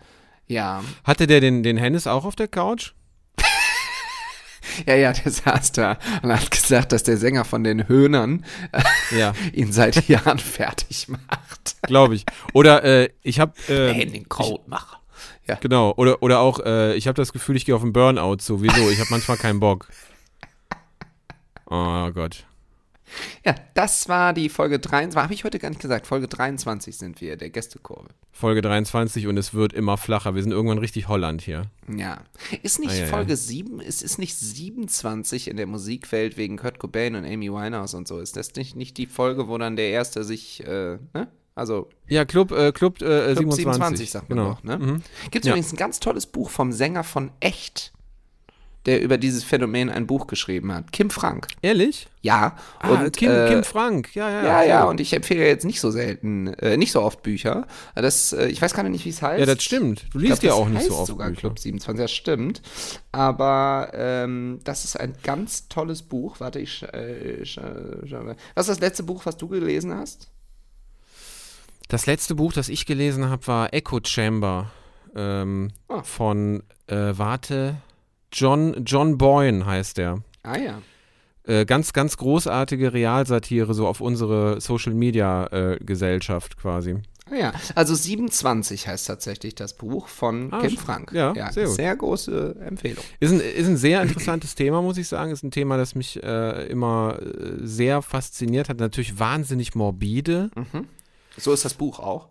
[0.47, 2.93] Ja, Hatte der den, den Hennis auch auf der Couch?
[4.85, 8.45] Ja, ja, der saß da und hat gesagt, dass der Sänger von den Höhnern
[9.17, 11.77] Ja, ihn seit Jahren fertig macht.
[11.83, 12.25] glaube ich.
[12.53, 14.99] Oder äh, ich habe äh, Henning Krautmacher.
[15.47, 15.55] Ja.
[15.55, 18.89] Genau, oder, oder auch, äh, ich habe das Gefühl, ich gehe auf einen Burnout sowieso.
[18.91, 19.87] Ich habe manchmal keinen Bock.
[21.65, 22.45] Oh Gott.
[23.45, 25.21] Ja, das war die Folge 23.
[25.21, 26.07] Habe ich heute gar nicht gesagt.
[26.07, 28.09] Folge 23 sind wir, der Gästekurve.
[28.31, 30.35] Folge 23 und es wird immer flacher.
[30.35, 31.63] Wir sind irgendwann richtig Holland hier.
[31.93, 32.19] Ja.
[32.63, 33.07] Ist nicht Ah, ja, ja.
[33.07, 37.93] Folge 7, ist, ist nicht 27 in der Musikwelt wegen Kurt Cobain und Amy Winehouse
[37.93, 38.19] und so?
[38.19, 41.27] Ist das nicht, nicht die Folge, wo dann der Erste sich, äh, ne?
[41.55, 43.57] Also, Ja, Club, äh, Club, äh, Club 27.
[43.63, 44.49] 27 sagt man genau.
[44.53, 44.77] doch, ne?
[44.77, 45.01] Mhm.
[45.31, 45.51] Gibt es Ja.
[45.53, 47.91] übrigens ein ganz tolles Buch vom Sänger von Echt,
[48.85, 50.91] der über dieses Phänomen ein Buch geschrieben hat.
[50.91, 51.47] Kim Frank.
[51.61, 52.07] Ehrlich?
[52.21, 52.55] Ja.
[52.79, 54.15] Ah, und, Kim, äh, Kim Frank.
[54.15, 54.43] Ja, ja.
[54.43, 54.87] Ja, ja, so.
[54.89, 57.67] und ich empfehle jetzt nicht so selten, äh, nicht so oft Bücher.
[57.95, 59.39] Das, äh, ich weiß gar nicht, wie es heißt.
[59.39, 60.05] Ja, das stimmt.
[60.13, 61.41] Du Ich liest glaub, ja auch nicht so oft sogar Bücher.
[61.41, 62.61] Club 27, das stimmt.
[63.11, 66.39] Aber ähm, das ist ein ganz tolles Buch.
[66.39, 66.83] Warte, ich.
[66.83, 70.29] Äh, sch- was ist das letzte Buch, was du gelesen hast?
[71.89, 74.71] Das letzte Buch, das ich gelesen habe, war Echo Chamber
[75.15, 76.03] ähm, Ah.
[76.03, 77.77] von, äh, warte,
[78.31, 80.23] John, John Boyne heißt der.
[80.43, 80.81] Ah ja.
[81.43, 86.97] Äh, ganz, ganz großartige Realsatire so auf unsere Social Media äh, Gesellschaft quasi.
[87.31, 87.53] Ah ja.
[87.75, 91.11] Also 27 heißt tatsächlich das Buch von Ah, Kim Frank.
[91.13, 91.75] ja, sehr gut.
[91.75, 93.03] sehr große Empfehlung.
[93.19, 95.31] Ist ein, ist ein sehr interessantes Thema, muss ich sagen.
[95.31, 98.79] Ist ein Thema, das mich äh, immer äh, sehr fasziniert hat.
[98.79, 100.49] Natürlich wahnsinnig morbide,
[101.37, 102.29] So ist das Buch auch.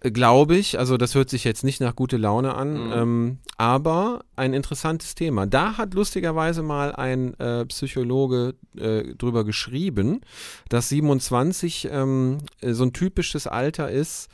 [0.00, 0.78] Glaube ich.
[0.78, 5.46] Also das hört sich jetzt nicht nach gute Laune an, ähm, aber ein interessantes Thema.
[5.46, 10.20] Da hat lustigerweise mal ein äh, Psychologe äh, drüber geschrieben,
[10.68, 14.28] dass 27 ähm, äh, so ein typisches Alter ist.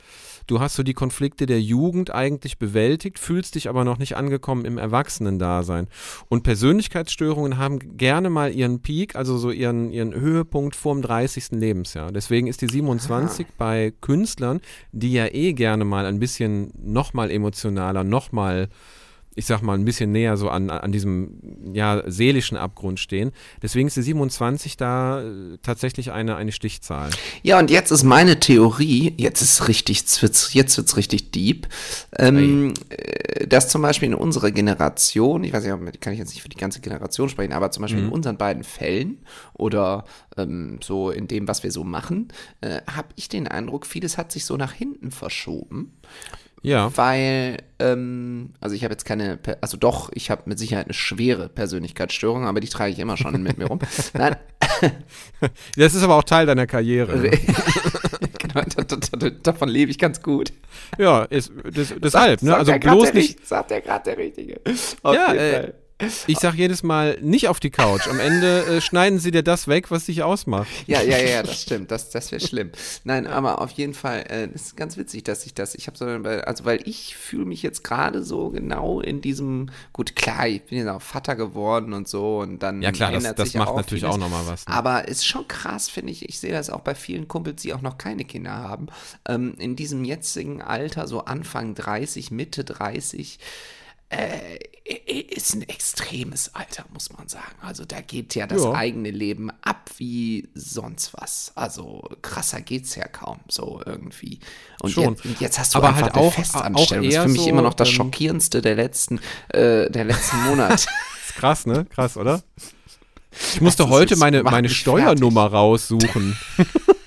[0.49, 4.65] Du hast so die Konflikte der Jugend eigentlich bewältigt, fühlst dich aber noch nicht angekommen
[4.65, 5.87] im Erwachsenendasein.
[6.27, 11.51] Und Persönlichkeitsstörungen haben gerne mal ihren Peak, also so ihren, ihren Höhepunkt vorm 30.
[11.51, 12.11] Lebensjahr.
[12.11, 14.59] Deswegen ist die 27 bei Künstlern,
[14.91, 18.69] die ja eh gerne mal ein bisschen noch mal emotionaler, noch mal
[19.39, 23.31] ich sag mal, ein bisschen näher so an, an diesem ja, seelischen Abgrund stehen.
[23.61, 27.09] Deswegen ist die 27 da äh, tatsächlich eine, eine Stichzahl.
[27.41, 31.69] Ja, und jetzt ist meine Theorie, jetzt ist richtig, jetzt wird's, richtig deep,
[32.17, 36.41] ähm, äh, dass zum Beispiel in unserer Generation, ich weiß nicht, kann ich jetzt nicht
[36.41, 39.19] für die ganze Generation sprechen, aber zum Beispiel in unseren beiden Fällen
[39.53, 40.03] oder
[40.35, 42.27] ähm, so in dem, was wir so machen,
[42.59, 45.93] äh, habe ich den Eindruck, vieles hat sich so nach hinten verschoben.
[46.61, 46.91] Ja.
[46.95, 51.49] Weil, ähm, also ich habe jetzt keine, also doch, ich habe mit Sicherheit eine schwere
[51.49, 53.79] Persönlichkeitsstörung, aber die trage ich immer schon mit mir rum.
[54.13, 54.35] Nein,
[55.75, 57.17] Das ist aber auch Teil deiner Karriere.
[57.17, 57.29] ne?
[58.39, 60.51] genau, da, da, da, davon lebe ich ganz gut.
[60.97, 62.55] Ja, ist, das, deshalb, ne?
[62.55, 63.45] Also bloß nicht.
[63.47, 64.59] Sagt der gerade der Richtige.
[65.03, 65.73] Auf Ja, jeden äh, Fall.
[66.27, 68.07] Ich sag jedes Mal nicht auf die Couch.
[68.07, 70.69] Am Ende äh, schneiden sie dir das weg, was dich ausmacht.
[70.87, 71.91] Ja, ja, ja, das stimmt.
[71.91, 72.71] Das, das wäre schlimm.
[73.03, 75.97] Nein, aber auf jeden Fall, äh, das ist ganz witzig, dass ich das, ich habe
[75.97, 80.63] so, also weil ich fühle mich jetzt gerade so genau in diesem, gut, klar, ich
[80.63, 83.75] bin jetzt auch Vater geworden und so und dann Ja klar, das, das macht auch
[83.77, 84.15] natürlich vieles.
[84.15, 84.67] auch nochmal was.
[84.67, 84.73] Ne?
[84.73, 86.27] Aber ist schon krass, finde ich.
[86.29, 88.87] Ich sehe das auch bei vielen Kumpels, die auch noch keine Kinder haben.
[89.27, 93.39] Ähm, in diesem jetzigen Alter, so Anfang 30, Mitte 30,
[94.09, 94.57] äh,
[95.35, 97.55] ist ein extremes Alter, muss man sagen.
[97.61, 98.73] Also da geht ja das Ja.
[98.73, 101.51] eigene Leben ab wie sonst was.
[101.55, 104.39] Also krasser geht's ja kaum so irgendwie.
[104.81, 105.15] Und Schon.
[105.23, 106.75] Jetzt, jetzt hast du Aber halt eine auch- Festanstellung.
[106.75, 110.05] auch das ist für mich so, immer noch das ähm, schockierendste der letzten, äh, der
[110.05, 110.73] letzten Monate.
[110.73, 111.85] ist krass, ne?
[111.85, 112.41] Krass, oder?
[113.53, 116.35] Ich musste Das heute meine, meine Steuernummer raussuchen.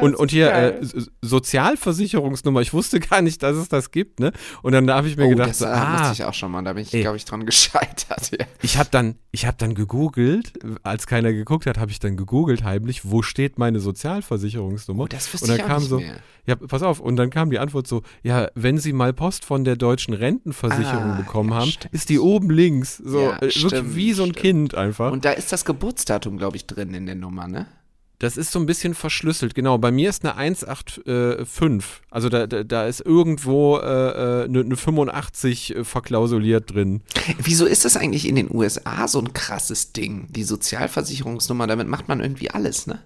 [0.00, 0.80] und, und hier äh,
[1.22, 2.60] Sozialversicherungsnummer.
[2.60, 4.32] Ich wusste gar nicht, dass es das gibt, ne?
[4.62, 6.62] Und dann habe ich mir Oh, gedacht, das so, ah, musste ich auch schon mal.
[6.62, 8.30] Da bin ich, glaube ich, dran gescheitert.
[8.38, 8.46] Ja.
[8.62, 12.64] ich habe dann, ich habe dann gegoogelt, als keiner geguckt hat, habe ich dann gegoogelt
[12.64, 15.04] heimlich, wo steht meine Sozialversicherungsnummer?
[15.04, 16.16] Oh, das wusste und dann ich auch kam nicht so, mehr.
[16.46, 19.64] ja, pass auf, und dann kam die Antwort so, ja, wenn Sie mal Post von
[19.64, 21.94] der deutschen Rentenversicherung Ah, bekommen ja, haben, stimmt.
[21.94, 24.36] ist die oben links, so Ja, äh, wirklich stimmt, wie so ein stimmt.
[24.42, 25.12] Kind einfach.
[25.12, 27.66] Und da ist das Geburtsdatum, glaube ich, drin in der Nummer, ne?
[28.18, 29.76] Das ist so ein bisschen verschlüsselt, genau.
[29.76, 34.76] Bei mir ist eine 185, also da, da, da ist irgendwo äh, äh, eine, eine
[34.76, 37.02] 85 äh, verklausuliert drin.
[37.38, 40.28] Wieso ist das eigentlich in den USA so ein krasses Ding?
[40.30, 43.02] Die Sozialversicherungsnummer, damit macht man irgendwie alles, ne?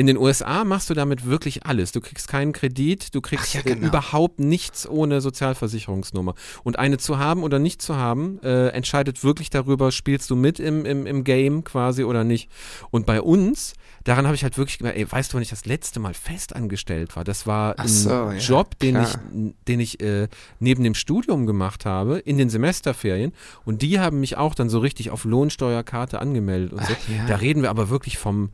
[0.00, 1.92] In den USA machst du damit wirklich alles.
[1.92, 3.88] Du kriegst keinen Kredit, du kriegst ja, äh, genau.
[3.88, 6.34] überhaupt nichts ohne Sozialversicherungsnummer.
[6.64, 10.58] Und eine zu haben oder nicht zu haben, äh, entscheidet wirklich darüber, spielst du mit
[10.58, 12.48] im, im, im Game quasi oder nicht.
[12.90, 13.74] Und bei uns,
[14.04, 17.14] daran habe ich halt wirklich gemerkt, ey, weißt du, wann ich das letzte Mal festangestellt
[17.14, 17.22] war?
[17.24, 19.22] Das war ein so, ja, Job, den ich, klar.
[19.68, 20.28] den ich äh,
[20.60, 23.34] neben dem Studium gemacht habe, in den Semesterferien.
[23.66, 26.94] Und die haben mich auch dann so richtig auf Lohnsteuerkarte angemeldet und so.
[26.94, 27.26] Ach ja.
[27.26, 28.48] Da reden wir aber wirklich vom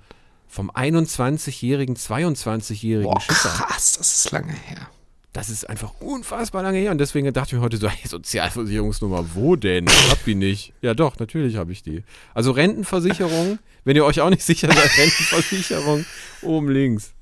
[0.49, 3.49] vom 21-jährigen, 22-jährigen Boah, Schiffer.
[3.49, 4.89] krass, das ist lange her.
[5.37, 6.91] Das ist einfach unfassbar lange her.
[6.91, 9.85] Und deswegen dachte ich mir heute so, hey, Sozialversicherungsnummer, wo denn?
[9.87, 10.73] Ich hab die nicht.
[10.81, 12.05] Ja doch, natürlich habe ich die.
[12.33, 16.07] Also Rentenversicherung, wenn ihr euch auch nicht sicher seid, Rentenversicherung
[16.43, 17.13] oben links.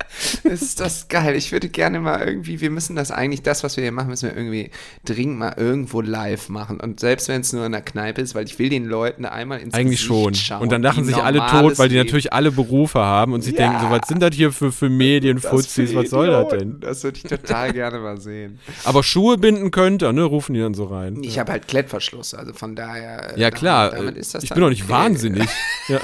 [0.44, 1.34] Ist das geil.
[1.34, 4.28] Ich würde gerne mal irgendwie, wir müssen das eigentlich, das, was wir hier machen, müssen
[4.28, 4.70] wir irgendwie
[5.04, 6.78] dringend mal irgendwo live machen.
[6.78, 9.60] Und selbst wenn es nur in der Kneipe ist, weil ich will den Leuten einmal
[9.60, 10.34] ins Eigentlich Gesicht schon.
[10.34, 10.62] schauen.
[10.62, 13.68] Und dann lachen sich alle tot, weil die natürlich alle Berufe haben und sich Ja.
[13.68, 16.80] denken, so was sind das hier für, für Medienfuzis, was soll das denn?
[16.80, 18.60] Das würde ich total gerne mal sehen.
[18.84, 21.22] Aber Schuhe binden könnte, ne, rufen die dann so rein.
[21.24, 23.34] Ich habe halt Klettverschluss, also von daher.
[23.36, 25.48] äh, Ja damit- klar, damit ist das ich bin doch nicht wahnsinnig.
[25.88, 26.00] Ja.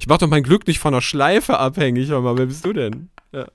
[0.00, 3.10] Ich mach doch mein Glück nicht von einer Schleife abhängig, mal, wer bist du denn?
[3.32, 3.46] Ja.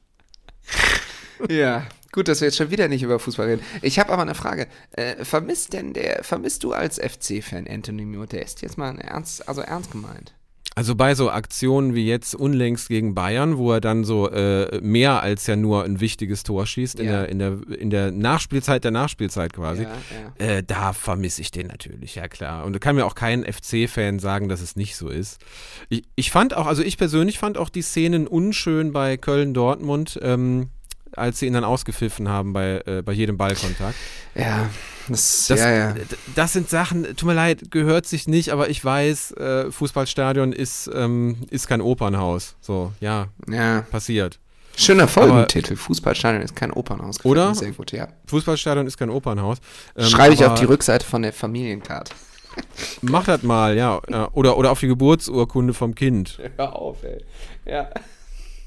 [1.50, 3.64] Ja, gut, dass wir jetzt schon wieder nicht über Fußball reden.
[3.82, 4.68] Ich habe aber eine Frage.
[4.92, 8.62] Äh, vermisst denn der, vermisst du als FC-Fan Anthony Modest?
[8.62, 10.34] Jetzt mal ernst, also ernst gemeint.
[10.76, 15.22] Also bei so Aktionen wie jetzt unlängst gegen Bayern, wo er dann so äh, mehr
[15.22, 17.12] als ja nur ein wichtiges Tor schießt in, Ja.
[17.12, 19.90] der, in, der, in der Nachspielzeit der Nachspielzeit quasi, Ja,
[20.40, 20.46] ja.
[20.58, 22.64] Äh, da vermisse ich den natürlich, ja klar.
[22.66, 25.40] Und da kann mir auch kein FC-Fan sagen, dass es nicht so ist.
[25.90, 30.70] Ich, ich fand auch, also ich persönlich fand auch die Szenen unschön bei Köln-Dortmund, ähm,
[31.16, 33.96] als sie ihn dann ausgepfiffen haben bei, äh, bei jedem Ballkontakt.
[34.36, 34.70] Ja,
[35.08, 35.96] das, Das, ja, ja.
[36.36, 40.90] das sind Sachen, tut mir leid, gehört sich nicht, aber ich weiß, äh, Fußballstadion ist,
[40.94, 42.56] ähm, ist kein Opernhaus.
[42.62, 43.82] So, ja, ja.
[43.82, 44.40] passiert.
[44.78, 45.76] Schöner Folgentitel.
[45.76, 47.24] Fußballstadion ist kein Opernhaus.
[47.26, 47.54] Oder?
[47.54, 48.08] Sehr gut, ja.
[48.28, 49.58] Fußballstadion ist kein Opernhaus.
[49.98, 52.14] Ähm, Schreibe ich auf die Rückseite von der Familienkarte.
[53.02, 54.00] Mach das mal, ja.
[54.10, 54.30] ja.
[54.32, 56.40] Oder, oder auf die Geburtsurkunde vom Kind.
[56.58, 57.24] Hör auf, ey.
[57.66, 57.90] Ja,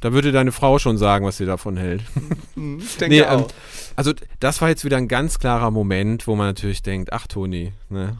[0.02, 2.02] Da würde deine Frau schon sagen, was sie davon hält.
[2.56, 3.48] ich denke Nee, ähm, auch.
[3.96, 7.72] also das war jetzt wieder ein ganz klarer Moment, wo man natürlich denkt, ach Toni,
[7.88, 8.18] ne?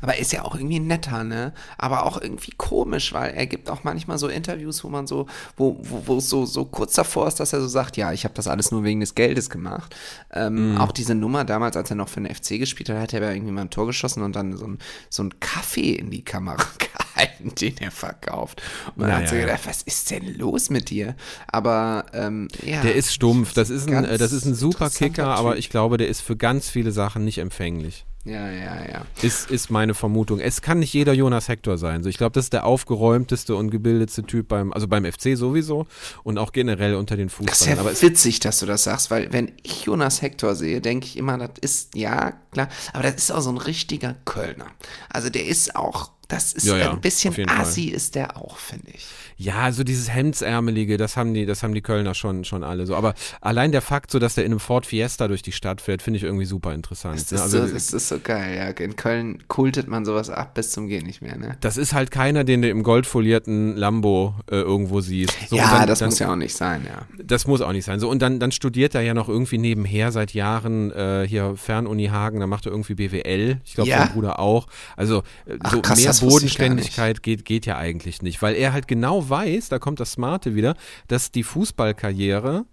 [0.00, 1.52] Aber ist ja auch irgendwie netter, ne?
[1.78, 5.78] Aber auch irgendwie komisch, weil er gibt auch manchmal so Interviews, wo man so, wo,
[5.82, 8.34] wo, wo es so, so kurz davor ist, dass er so sagt, ja, ich habe
[8.34, 9.94] das alles nur wegen des Geldes gemacht.
[10.32, 13.22] Ähm, Auch diese Nummer damals, als er noch für den FC gespielt hat, hat er
[13.22, 16.24] ja irgendwie mal ein Tor geschossen und dann so ein, so ein Kaffee in die
[16.24, 18.62] Kamera gehalten, den er verkauft.
[18.88, 21.14] Und man Ja, hat so gedacht, was ist denn los mit dir?
[21.48, 22.82] Aber ähm, ja.
[22.82, 23.52] Der ist stumpf.
[23.52, 25.58] Das ist ein, äh, das ist ein super Kicker, aber Typ.
[25.58, 28.04] ich glaube, der ist für ganz viele Sachen nicht empfänglich.
[28.24, 29.06] Ja, ja, ja.
[29.22, 30.40] Ist, ist meine Vermutung.
[30.40, 32.02] Es kann nicht jeder Jonas Hector sein.
[32.02, 35.86] So, ich glaube, das ist der aufgeräumteste und gebildetste Typ beim, also beim FC sowieso
[36.22, 37.76] und auch generell unter den Das ist Fußballern.
[37.76, 41.06] ja aber es, witzig, dass du das sagst, weil wenn ich Jonas Hector sehe, denke
[41.06, 44.66] ich immer, das ist, ja, klar, aber das ist auch so ein richtiger Kölner.
[45.08, 47.46] Also der ist auch, das ist Ja, ja, ein bisschen Fall.
[47.48, 49.06] assi ist der auch, finde ich.
[49.40, 52.94] Ja, so dieses Hemdsärmelige, das haben die, das haben die Kölner schon, schon alle so.
[52.94, 56.02] Aber allein der Fakt, so dass der in einem Ford Fiesta durch die Stadt fährt,
[56.02, 57.16] finde ich irgendwie super interessant.
[57.18, 57.36] Das ne?
[57.36, 58.84] ist, Also, so, das ist so geil, ja.
[58.84, 61.56] In Köln kultet man sowas ab bis zum Gehen nicht mehr, ne?
[61.62, 65.32] das ist halt keiner, den du im goldfolierten Lambo äh, irgendwo siehst.
[65.48, 67.06] So, ja, dann- das dann, muss ja auch nicht sein, ja.
[67.24, 67.98] Das muss auch nicht sein.
[67.98, 72.08] So, und dann, dann studiert er ja noch irgendwie nebenher seit Jahren äh, hier Fernuni
[72.08, 73.58] Hagen, da macht er irgendwie BWL.
[73.64, 74.00] Ich glaube, Ja?
[74.00, 74.66] sein Bruder auch.
[74.98, 78.86] Also äh, Ach, so krass, mehr Bodenständigkeit geht, geht ja eigentlich nicht, weil er halt
[78.86, 80.74] genau weiß, da kommt das Smarte wieder,
[81.08, 82.66] dass die Fußballkarriere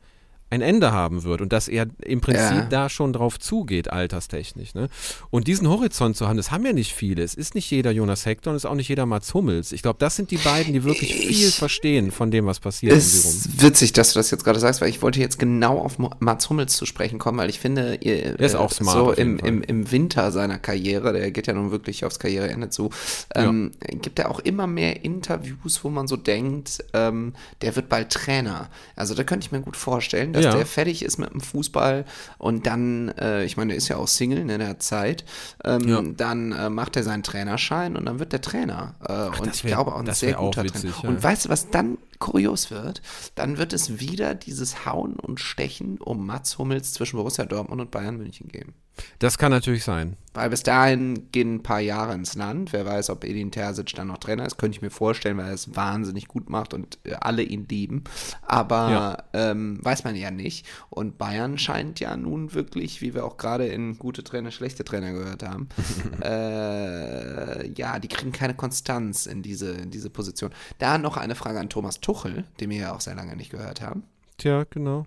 [0.50, 2.68] ein Ende haben wird und dass er im Prinzip Ja.
[2.70, 4.74] da schon drauf zugeht, alterstechnisch.
[4.76, 4.88] Ne?
[5.30, 7.22] Und diesen Horizont zu haben, das haben ja nicht viele.
[7.24, 9.72] Es ist nicht jeder Jonas Hector und es ist auch nicht jeder Mats Hummels.
[9.74, 12.95] Ich glaube, das sind die beiden, die wirklich viel Ich- verstehen von dem, was passiert
[12.95, 16.50] ist witzig, dass du das jetzt gerade sagst, weil ich wollte jetzt genau auf Mats
[16.50, 19.62] Hummels zu sprechen kommen, weil ich finde, ihr, ist äh, auch smart so im, im,
[19.64, 22.89] im Winter seiner Karriere, der geht ja nun wirklich aufs Karriereende zu,
[23.36, 23.72] ähm,
[24.02, 28.70] gibt er auch immer mehr Interviews, wo man so denkt, ähm, der wird bald Trainer.
[28.95, 30.55] Also da könnte ich mir gut vorstellen, dass Ja.
[30.55, 32.05] der fertig ist mit dem Fußball
[32.38, 35.25] und dann, äh, ich meine, der ist ja auch Single ne, in der Zeit,
[35.63, 36.01] ähm, Ja.
[36.01, 38.95] dann äh, macht er seinen Trainerschein und dann wird der Trainer.
[39.07, 41.03] Äh, und das ich wär- glaube auch ein sehr guter witzig, Trainer.
[41.03, 41.09] ja.
[41.09, 43.01] Und weißt du, was dann kurios wird?
[43.35, 47.91] Dann wird es wieder dieses Hauen und Stechen um Mats Hummels zwischen Borussia Dortmund und
[47.91, 48.73] Bayern München geben.
[49.20, 50.18] Das kann natürlich sein.
[50.34, 52.72] Weil bis dahin gehen ein paar Jahre ins Land.
[52.72, 55.54] Wer weiß, ob Edin Terzic dann noch Trainer ist, könnte ich mir vorstellen, weil er
[55.54, 58.04] es wahnsinnig gut macht und äh, alle ihn lieben.
[58.43, 59.18] Aber Ja.
[59.34, 60.68] ähm, weiß man ja nicht.
[60.91, 65.12] Und Bayern scheint ja nun wirklich, wie wir auch gerade in gute Trainer, schlechte Trainer
[65.12, 65.70] gehört haben,
[66.58, 70.52] äh, ja, die kriegen keine Konstanz in diese, in diese Position.
[70.80, 73.82] Da noch eine Frage an Thomas Tuchel, den wir ja auch sehr lange nicht gehört
[73.82, 74.04] haben.
[74.38, 75.06] Tja, genau.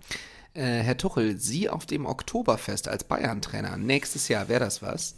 [0.53, 3.77] Äh, Herr Tuchel, Sie auf dem Oktoberfest als Bayern-Trainer.
[3.77, 5.15] Nächstes Jahr wäre das was?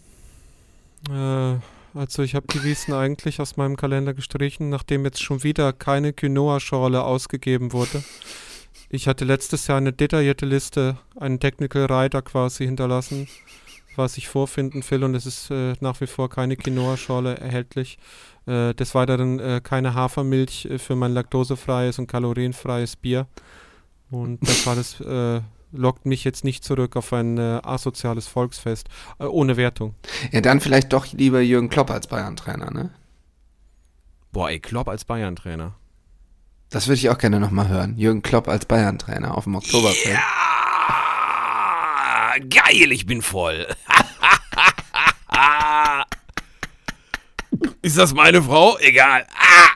[1.10, 1.56] Äh,
[1.96, 6.14] also ich habe die Wiesen eigentlich aus meinem Kalender gestrichen, nachdem jetzt schon wieder keine
[6.14, 8.04] Quinoa-Schorle ausgegeben wurde.
[8.90, 13.28] Ich hatte letztes Jahr eine detaillierte Liste, einen Technical Rider quasi hinterlassen,
[13.96, 17.98] was ich vorfinden will und es ist äh, nach wie vor keine Quinoa-Schorle erhältlich.
[18.46, 23.26] Äh, des Weiteren äh, keine Hafermilch äh, für mein laktosefreies und kalorienfreies Bier.
[24.14, 25.42] Und das alles äh,
[25.72, 28.88] lockt mich jetzt nicht zurück auf ein äh, asoziales Volksfest,
[29.18, 29.96] äh, ohne Wertung.
[30.32, 32.92] Ja, dann vielleicht doch lieber Jürgen Klopp als Bayern-Trainer, ne?
[34.32, 35.74] Boah, ey, Klopp als Bayern-Trainer.
[36.70, 37.98] Das würde ich auch gerne nochmal hören.
[37.98, 40.20] Jürgen Klopp als Bayern-Trainer auf dem Oktoberfest.
[40.86, 43.66] Ah, geil, ich bin voll.
[47.82, 48.78] Ist das meine Frau?
[48.78, 49.26] Egal.
[49.36, 49.70] Ah,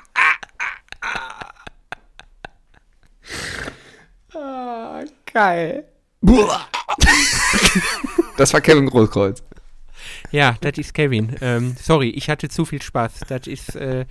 [5.37, 5.83] Geil.
[8.37, 9.43] Das war Kevin Großkreuz.
[10.31, 11.35] Ja, das ist Kevin.
[11.41, 13.21] Ähm, sorry, ich hatte zu viel Spaß.
[13.27, 14.05] Das ist, äh,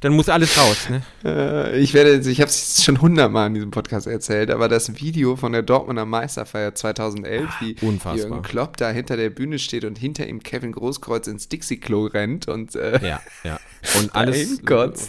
[0.00, 1.02] dann muss alles raus, ne?
[1.24, 5.36] Äh, ich werde, ich habe es schon hundertmal in diesem Podcast erzählt, aber das Video
[5.36, 8.16] von der Dortmunder Meisterfeier 2011, wie unfassbar.
[8.16, 12.48] Jürgen Klopp da hinter der Bühne steht und hinter ihm Kevin Großkreuz ins Dixie-Klo rennt
[12.48, 13.60] und, äh, Ja, ja.
[13.98, 14.60] Und alles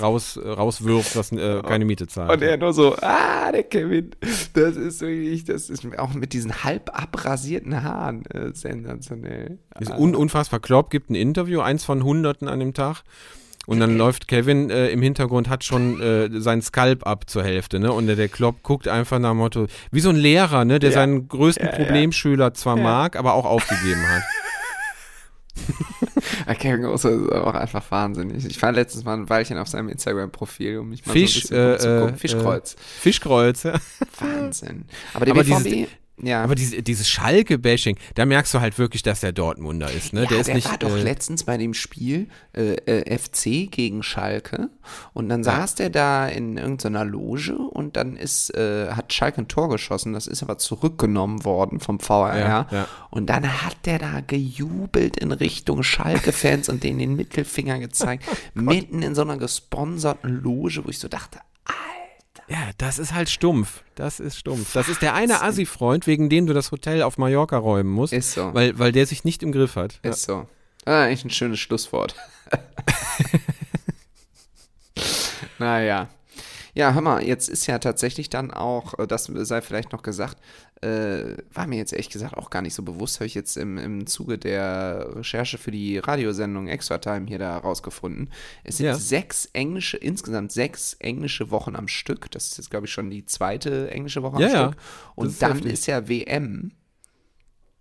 [0.01, 2.31] raus, rauswirft, was äh, keine Miete zahlt.
[2.31, 4.11] und er nur so, ah, der Kevin,
[4.53, 9.57] das ist wirklich, das ist auch mit diesen halb abrasierten Haaren äh, sensationell.
[9.79, 10.50] Ist un unfassbar.
[10.59, 13.03] Klopp gibt ein Interview, eins von Hunderten an dem Tag.
[13.67, 17.79] Und dann läuft Kevin äh, im Hintergrund, hat schon äh, seinen Skalp ab zur Hälfte,
[17.79, 17.91] ne?
[17.93, 20.79] Und der, der Klopp guckt einfach nach dem Motto, wie so ein Lehrer, ne?
[20.79, 20.95] Der Ja.
[20.95, 21.71] seinen größten Ja.
[21.75, 24.23] Problemschüler zwar mag, aber auch aufgegeben hat.
[26.59, 28.45] Kevin Großkreuz ist auch einfach wahnsinnig.
[28.45, 31.73] Ich war letztens mal ein Weilchen auf seinem Instagram-Profil, um mich mal Fisch, so ein
[31.73, 32.75] bisschen äh, äh, Fischkreuz.
[32.99, 33.73] Fischkreuz, ja.
[34.19, 34.85] Wahnsinn.
[35.13, 35.89] Aber der Aber BVB, dieses-
[36.23, 36.43] ja.
[36.43, 40.23] Aber diese, dieses Schalke-Bashing, da merkst du halt wirklich, dass der Dortmunder ist, ne?
[40.23, 40.69] ja, der ist nicht.
[40.69, 44.69] war doch äh, letztens bei dem Spiel äh, äh, FC gegen Schalke
[45.13, 49.47] und dann saß der da in irgendeiner Loge und dann ist, äh, hat Schalke ein
[49.47, 52.87] Tor geschossen, das ist aber zurückgenommen worden vom VRR Ja, ja.
[53.09, 59.01] und dann hat der da gejubelt in Richtung Schalke-Fans und denen den Mittelfinger gezeigt, mitten
[59.01, 61.39] in so einer gesponserten Loge, wo ich so dachte,
[62.51, 63.81] Ja, das ist halt stumpf.
[63.95, 64.73] Das ist stumpf.
[64.73, 68.11] Das ist der eine Assi-Freund, wegen dem du das Hotel auf Mallorca räumen musst.
[68.11, 68.53] Ist so.
[68.53, 70.01] Weil, weil der sich nicht im Griff hat.
[70.03, 70.09] Ja.
[70.09, 70.49] Ist so.
[70.83, 72.13] Ah, eigentlich ein schönes Schlusswort.
[75.59, 76.09] naja.
[76.73, 80.37] Ja, hör mal, jetzt ist ja tatsächlich dann auch, äh, das sei vielleicht noch gesagt,
[80.81, 83.77] äh, war mir jetzt ehrlich gesagt auch gar nicht so bewusst, habe ich jetzt im,
[83.77, 88.31] im Zuge der Recherche für die Radiosendung Extra Time hier da rausgefunden.
[88.63, 88.95] Es sind Ja.
[88.95, 92.31] sechs englische, insgesamt sechs englische Wochen am Stück.
[92.31, 94.67] Das ist jetzt, glaube ich, schon die zweite englische Woche am Ja, ja.
[94.69, 94.81] Stück.
[95.15, 96.71] Und dann ist ja WM.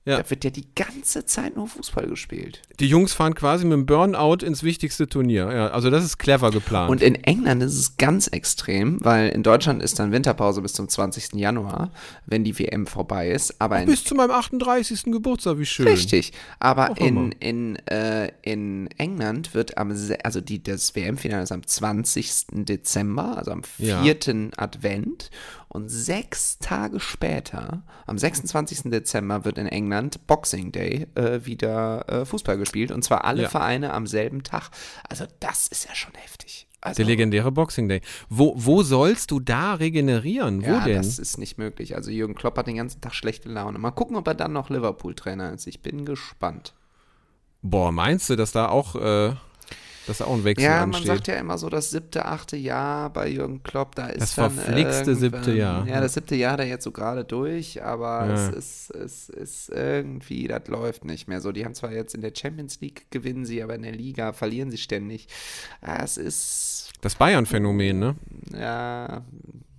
[0.07, 0.17] Ja.
[0.23, 2.63] Da wird ja die ganze Zeit nur Fußball gespielt.
[2.81, 5.53] Die Jungs fahren quasi mit dem Burnout ins wichtigste Turnier.
[5.53, 6.91] Ja, also das ist clever geplant.
[6.91, 10.89] Und in England ist es ganz extrem, weil in Deutschland ist dann Winterpause bis zum
[10.89, 11.35] 20.
[11.35, 11.91] Januar,
[12.25, 13.61] wenn die WM vorbei ist.
[13.61, 15.03] Aber Bis zu meinem 38.
[15.05, 15.87] Geburtstag, wie schön.
[15.89, 16.33] richtig.
[16.61, 19.91] Aber in, in, äh, in England wird am,
[20.25, 22.47] also die, das WM-Finale ist am 20.
[22.53, 24.03] Dezember, also am Ja.
[24.03, 24.51] 4.
[24.57, 25.31] Advent.
[25.73, 28.91] Und sechs Tage später, am 26.
[28.91, 29.90] Dezember, wird in England
[30.27, 32.91] Boxing Day äh, wieder äh, Fußball gespielt.
[32.91, 33.49] Und zwar alle Ja.
[33.49, 34.71] Vereine am selben Tag.
[35.09, 36.67] Also das ist ja schon heftig.
[36.83, 38.01] Also, Der legendäre Boxing Day.
[38.31, 40.63] Wo, wo sollst du da regenerieren?
[40.63, 40.97] Wo ja, denn?
[40.97, 41.95] das ist nicht möglich.
[41.95, 43.79] Also Jürgen Klopp hat den ganzen Tag schlechte Laune.
[43.79, 45.67] Mal gucken, ob er dann noch Liverpool-Trainer ist.
[45.67, 46.75] Ich bin gespannt.
[47.61, 49.35] Boah, meinst du, dass da auch, äh,
[50.07, 51.07] dass da auch ein Wechsel Ja, man ansteht?
[51.07, 54.51] sagt ja immer so das siebte, achte Jahr bei Jürgen Klopp, da ist Das dann
[54.51, 55.87] verflixte siebte Jahr.
[55.87, 58.49] Ja, das siebte Jahr da jetzt so gerade durch, aber Ja.
[58.49, 61.53] es ist, es ist irgendwie, das läuft nicht mehr so.
[61.53, 64.71] Die haben zwar jetzt in der Champions League gewinnen sie, aber in der Liga verlieren
[64.71, 65.29] sie ständig.
[65.81, 68.17] Es ist, das Bayern-Phänomen, ne?
[68.53, 69.23] ja,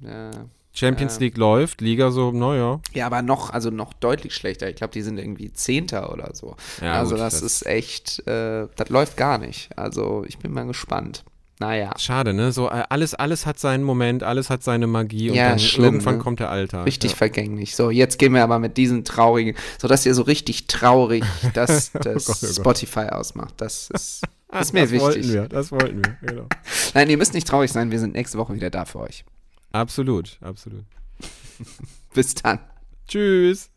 [0.02, 0.32] ja.
[0.74, 1.20] Champions Ja.
[1.22, 2.80] League läuft, Liga so, naja.
[2.94, 4.70] Ja, aber noch, also noch deutlich schlechter.
[4.70, 6.56] Ich glaube, die sind irgendwie Zehnter oder so.
[6.82, 9.70] Ja, also gut, das, das- ist echt, äh, das läuft gar nicht.
[9.78, 11.24] Also ich bin mal gespannt.
[11.60, 11.92] Naja.
[12.00, 12.52] Schade, ne?
[12.52, 15.84] So, äh, alles, alles hat seinen Moment, alles hat seine Magie und Ja, dann schlimm,
[15.96, 16.24] irgendwann ne?
[16.24, 16.88] kommt der Alltag.
[16.88, 17.18] Richtig Ja.
[17.18, 17.76] vergänglich.
[17.76, 21.92] So, jetzt gehen wir aber mit diesen traurigen, so dass ihr so richtig traurig das,
[22.02, 22.56] das Gott, oh Gott.
[22.56, 23.54] Spotify ausmacht.
[23.58, 25.34] Das ist, das ist mir das wollten wichtig.
[25.34, 26.46] wir, das wollten wir, genau.
[26.96, 27.92] Nein, ihr müsst nicht traurig sein.
[27.92, 29.24] Wir sind nächste Woche wieder da für euch.
[29.72, 30.86] Absolut, absolut.
[32.14, 32.60] Bis dann.
[33.08, 33.71] Tschüss.